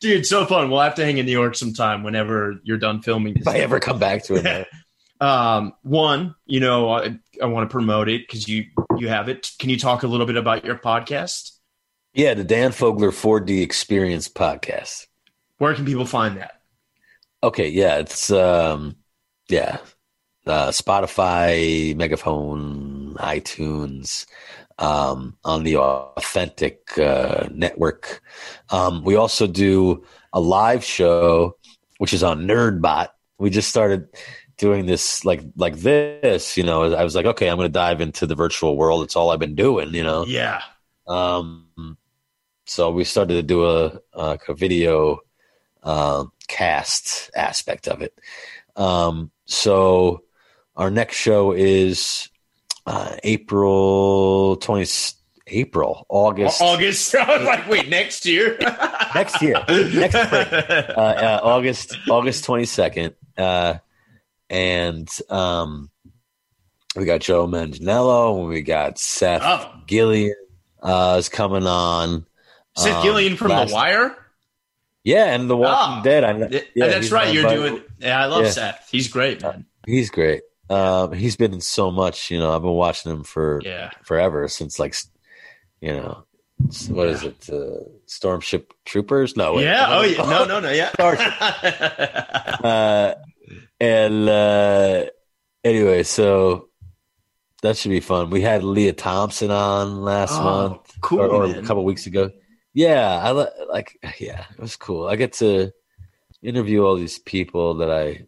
[0.00, 0.70] Dude, so fun.
[0.70, 3.36] We'll have to hang in New York sometime whenever you're done filming.
[3.36, 4.66] If I ever come back to it.
[5.20, 8.66] Um, one, you know, I, I want to promote it because you
[8.98, 9.50] you have it.
[9.58, 11.52] Can you talk a little bit about your podcast?
[12.12, 15.06] Yeah, the Dan Fogler 4D Experience podcast.
[15.58, 16.60] Where can people find that?
[17.42, 18.96] Okay, yeah, it's um
[19.48, 19.78] yeah.
[20.46, 24.26] Uh, Spotify, Megaphone, iTunes,
[24.78, 28.20] um, on the Authentic uh, Network.
[28.68, 31.56] Um, we also do a live show,
[31.96, 33.08] which is on NerdBot.
[33.38, 34.08] We just started
[34.56, 36.56] doing this like like this.
[36.56, 39.04] You know, I was like, okay, I'm going to dive into the virtual world.
[39.04, 39.94] It's all I've been doing.
[39.94, 40.62] You know, Yeah.
[41.06, 41.98] um,
[42.66, 45.18] so we started to do a, a, a video
[45.82, 48.18] uh, cast aspect of it.
[48.76, 50.22] Um, so
[50.76, 52.28] our next show is
[52.86, 54.86] uh, April 20,
[55.48, 57.14] April, August, August.
[57.16, 58.56] I was like, wait, next year?
[59.14, 63.14] next year, next spring, uh, uh, August, August 22nd.
[63.36, 63.74] Uh,
[64.54, 65.90] and um,
[66.94, 69.72] we got Joe Manganiello and we got Seth Oh.
[69.88, 70.34] Gilliam
[70.82, 72.24] uh, is coming on.
[72.76, 74.16] Seth Um, Gilliam from The Wire?
[75.02, 76.02] Yeah, and The Walking Ah.
[76.02, 76.24] Dead.
[76.24, 77.32] I, Yeah, that's right.
[77.34, 77.82] You're by- doing.
[77.98, 78.50] Yeah, I love Yeah.
[78.50, 78.88] Seth.
[78.90, 79.66] He's great, man.
[79.86, 80.42] He's great.
[80.70, 82.30] Um, he's been in so much.
[82.30, 83.90] You know, I've been watching him for Yeah.
[84.04, 84.94] forever since like,
[85.80, 86.24] you know,
[86.88, 87.50] what is it?
[87.52, 89.36] Uh, Storm Ship Troopers?
[89.36, 89.54] No.
[89.54, 89.64] wait.
[89.64, 89.86] Yeah.
[89.88, 90.24] Oh, yeah.
[90.24, 90.70] No, no, no.
[90.70, 90.90] Yeah.
[92.64, 93.14] Uh,
[93.80, 95.04] and uh,
[95.62, 96.68] anyway, so
[97.62, 98.30] that should be fun.
[98.30, 102.30] We had Lea Thompson on last Oh, month, cool, or, or a couple weeks ago.
[102.72, 103.98] Yeah, I like.
[104.18, 105.06] Yeah, it was cool.
[105.06, 105.72] I get to
[106.42, 108.26] interview all these people that I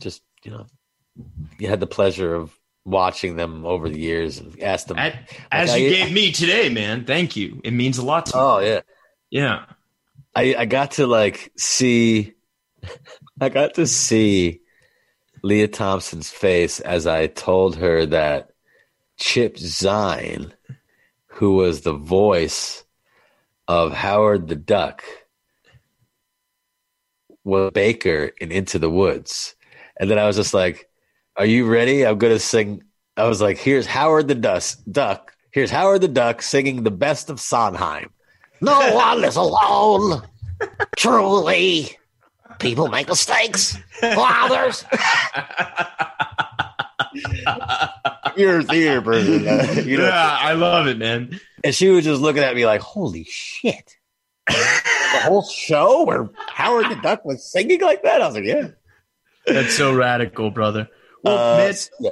[0.00, 0.66] just, you know,
[1.58, 2.52] you had the pleasure of
[2.84, 4.98] watching them over the years and ask them.
[4.98, 7.04] At- as I- you gave me today, man.
[7.04, 7.60] Thank you.
[7.64, 8.42] It means a lot to me.
[8.42, 8.80] oh yeah,
[9.30, 9.64] Yeah.
[10.34, 12.34] I, I got to like see
[13.40, 14.60] I got to see
[15.46, 18.50] Lea Thompson's face as I told her that
[19.16, 20.52] Chip Zien,
[21.26, 22.84] who was the voice
[23.68, 25.04] of Howard the Duck,
[27.44, 29.54] was Baker in Into the Woods.
[29.98, 30.88] And then I was just like,
[31.36, 32.04] Are you ready?
[32.04, 32.82] I'm gonna sing
[33.16, 35.32] I was like, here's Howard the Dust Duck.
[35.50, 38.10] Here's Howard the Duck singing the best of Sondheim.
[38.60, 40.22] No one is alone.
[40.96, 41.96] Truly.
[42.58, 43.76] People make mistakes.
[44.00, 44.84] Fathers.
[48.36, 49.48] Ears ear person.
[49.48, 50.04] uh, you know.
[50.06, 51.40] yeah, I love it, man.
[51.64, 53.96] And she was just looking at me like, holy shit.
[54.46, 58.20] the whole show where Howard the Duck was singing like that?
[58.22, 58.68] I was like, yeah.
[59.46, 60.88] That's so radical, brother.
[61.22, 62.10] Well, Uh, man, yeah.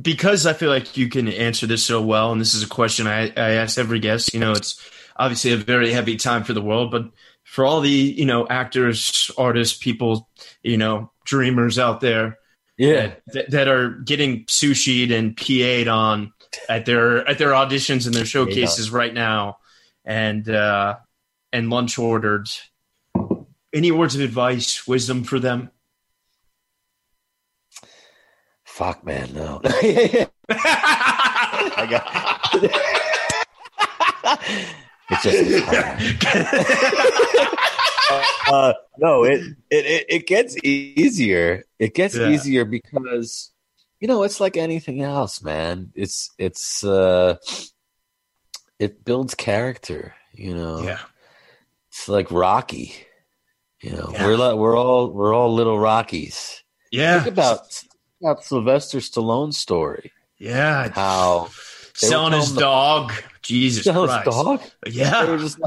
[0.00, 3.06] because I feel like you can answer this so well, and this is a question
[3.06, 4.34] I, I ask every guest.
[4.34, 4.80] You know, it's
[5.16, 7.04] obviously a very heavy time for the world, but
[7.48, 10.28] for all the you know actors, artists, people,
[10.62, 12.38] you know, dreamers out there
[12.76, 13.14] Yeah.
[13.28, 16.32] that, that are getting sushi'd and PA'd on
[16.68, 19.56] at their at their auditions and their showcases right now,
[20.04, 20.96] and uh,
[21.52, 22.48] and lunch ordered.
[23.74, 25.70] Any words of advice, wisdom for them?
[28.64, 29.60] Fuck, man, no.
[30.50, 32.04] I got.
[35.10, 35.38] it's just.
[38.52, 39.40] uh, no, it,
[39.70, 41.64] it it gets easier.
[41.78, 42.28] It gets Yeah.
[42.30, 43.50] easier because
[44.00, 45.92] you know it's like anything else, man.
[45.94, 47.36] It's it's uh,
[48.78, 50.14] it builds character.
[50.32, 51.00] You know, yeah,
[51.88, 52.94] it's like Rocky.
[53.80, 54.26] You know, Yeah.
[54.26, 56.62] we're like, we're all we're all little Rockies.
[56.90, 57.84] yeah, Think about
[58.20, 60.12] about Sylvester Stallone's story.
[60.38, 60.88] yeah.
[60.92, 61.50] How
[61.98, 63.12] selling his the- dog.
[63.42, 64.24] Jesus Sell his Christ.
[64.26, 64.60] dog.
[64.84, 65.24] They Yeah.
[65.30, 65.58] were just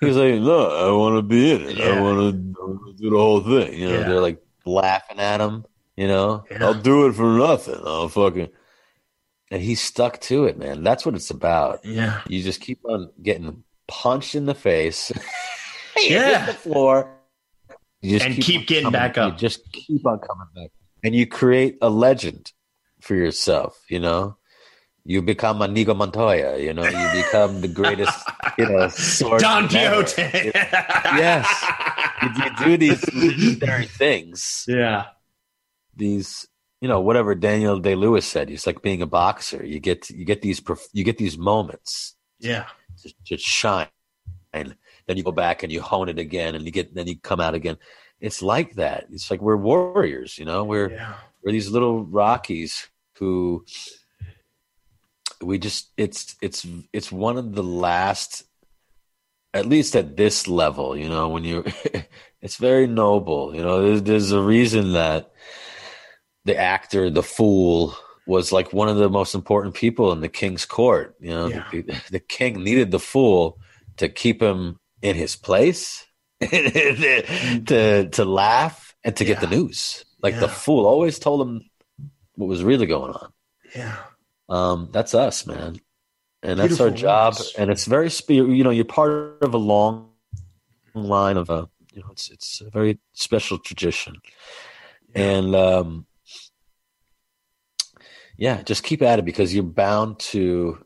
[0.00, 1.80] he was like, "Look, I want to be in it.
[1.80, 4.08] I want to do the whole thing." You know, Yeah.
[4.08, 5.64] they're like laughing at him.
[5.96, 6.64] You know, Yeah.
[6.66, 7.80] I'll do it for nothing.
[7.84, 8.48] I'll fucking.
[9.50, 10.82] And he stuck to it, man.
[10.82, 11.84] That's what it's about.
[11.84, 12.20] Yeah.
[12.28, 15.12] You just keep on getting punched in the face.
[15.96, 16.46] Yeah.
[16.46, 17.08] hit the floor.
[18.02, 19.32] You just And keep on getting coming- back up.
[19.34, 20.70] You just keep on coming back,
[21.04, 22.52] and you create a legend
[23.00, 23.80] for yourself.
[23.88, 24.36] You know,
[25.04, 26.58] you become a Inigo Montoya.
[26.58, 28.18] You know, you become the greatest.
[28.58, 29.68] You know, sword Don.
[29.68, 30.22] Quixote.
[30.54, 31.46] Yes.
[32.22, 34.64] You, you do these legendary things.
[34.66, 35.06] Yeah.
[35.96, 36.46] These,
[36.80, 38.50] you know, whatever Daniel Day Lewis said.
[38.50, 39.64] It's like being a boxer.
[39.64, 42.66] You get you get these you get these moments Yeah.
[43.02, 43.88] to, to shine.
[44.52, 44.76] And
[45.06, 47.40] then you go back and you hone it again and you get then you come
[47.40, 47.76] out again.
[48.20, 49.06] It's like that.
[49.12, 50.64] It's like we're warriors, you know.
[50.64, 51.14] We're Yeah.
[51.42, 52.88] we're these little Rockies
[53.18, 53.64] who
[55.44, 58.44] we just it's it's it's one of the last
[59.52, 61.64] at least at this level, you know, when you
[62.42, 63.82] it's very noble, you know.
[63.82, 65.32] There's, there's a reason that
[66.44, 70.66] the actor, the fool, was like one of the most important people in the king's
[70.66, 71.14] court.
[71.20, 71.68] You know, Yeah.
[71.70, 73.58] the, the king needed the fool
[73.98, 76.04] to keep him in his place,
[76.40, 80.04] to to laugh and to get the news.
[80.22, 81.60] Like the fool always told him
[82.34, 83.32] what was really going on.
[83.76, 83.96] Yeah.
[84.48, 85.80] Um, that's us, man.
[86.42, 87.34] and that's our job.
[87.34, 87.54] words.
[87.56, 90.10] And it's very, spe- you know, you're part of a long
[90.94, 94.16] line of a, you know, it's it's a very special tradition,
[95.14, 96.06] and um,
[98.36, 100.84] yeah, just keep at it because you're bound to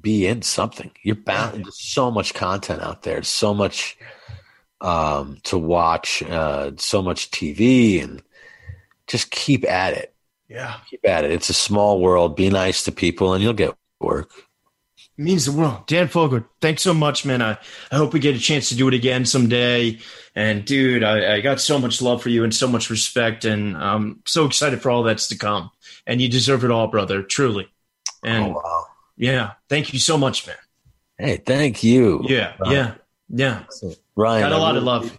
[0.00, 0.90] be in something.
[1.02, 1.64] You're bound.
[1.64, 3.22] There's so much content out there.
[3.22, 3.98] So much
[4.80, 6.22] um, to watch.
[6.22, 8.22] Uh, so much TV, and
[9.06, 10.14] just keep at it.
[10.50, 10.74] Yeah.
[10.90, 11.30] Keep at it.
[11.30, 12.34] It's a small world.
[12.34, 14.30] Be nice to people, and you'll get work.
[15.16, 15.86] means the world.
[15.86, 17.40] Dan Fogler, thanks so much, man.
[17.40, 17.56] I,
[17.92, 19.98] I hope we get a chance to do it again someday.
[20.34, 23.76] And dude, I, I got so much love for you and so much respect, and
[23.76, 25.70] I'm so excited for all that's to come.
[26.06, 27.68] And you deserve it all, brother, truly.
[28.24, 28.86] And oh wow!
[29.16, 30.56] yeah, thank you so much, man.
[31.16, 32.24] Hey, thank you.
[32.24, 32.94] Yeah, Uh, yeah,
[33.28, 33.62] yeah.
[34.16, 34.42] Ryan.
[34.42, 35.18] Got a I lot of love.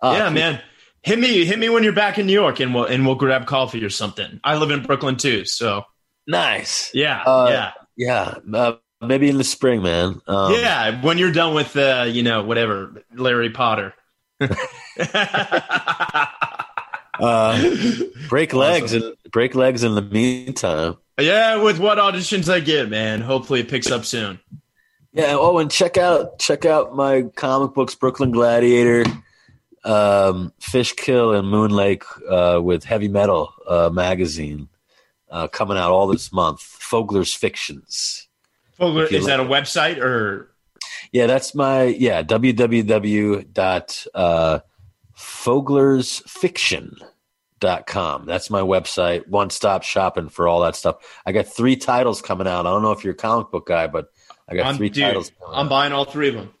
[0.00, 0.60] Ah, yeah, man.
[1.02, 3.46] Hit me, hit me when you're back in New York, and we'll and we'll grab
[3.46, 4.40] coffee or something.
[4.44, 5.84] I live in Brooklyn too, so
[6.26, 6.90] Nice.
[6.94, 7.72] yeah, Uh, yeah.
[7.96, 10.20] Yeah, uh, maybe in the spring, man.
[10.26, 13.94] Um, yeah, when you're done with uh, you know, whatever, Larry Potter.
[17.20, 17.62] Uh,
[18.28, 20.96] break legs and break legs in the meantime.
[21.20, 23.20] yeah, with what auditions I get, man.
[23.20, 24.40] Hopefully it picks up soon.
[25.12, 25.36] Yeah.
[25.38, 29.04] Oh, and check out check out my comic books, Brooklyn Gladiator,
[29.84, 34.68] um, Fishkill, and Moon Lake uh, with Heavy Metal uh, magazine
[35.30, 36.60] uh, coming out all this month.
[36.60, 38.28] Fogler's Fictions.
[38.78, 40.50] Fogler, is that a website or
[41.12, 44.60] Yeah, that's my yeah www dot uh.
[48.26, 49.28] That's my website.
[49.28, 50.96] One stop shopping for all that stuff.
[51.24, 52.66] I got three titles coming out.
[52.66, 54.08] I don't know if you're a comic book guy, but
[54.48, 55.30] I got I'm, three dude, titles.
[55.38, 55.70] Coming I'm out.
[55.70, 56.54] buying all three of them.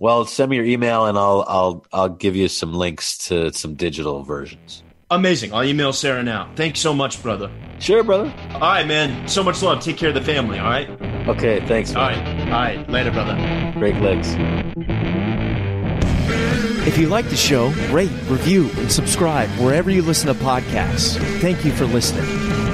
[0.00, 3.74] Well, send me your email and I'll I'll I'll give you some links to some
[3.74, 4.82] digital versions.
[5.10, 5.52] Amazing.
[5.52, 6.50] I'll email Sarah now.
[6.56, 7.50] Thanks so much, brother.
[7.80, 8.32] Sure, brother.
[8.54, 9.28] All right, man.
[9.28, 9.80] So much love.
[9.80, 10.58] Take care of the family.
[10.58, 10.88] All right.
[11.28, 11.94] Okay, thanks.
[11.94, 12.48] All Man.
[12.48, 12.76] right.
[12.78, 12.90] All right.
[12.90, 13.72] Later, brother.
[13.78, 14.34] Break legs.
[16.86, 21.18] If you like the show, rate, review, and subscribe wherever you listen to podcasts.
[21.40, 22.69] Thank you for listening.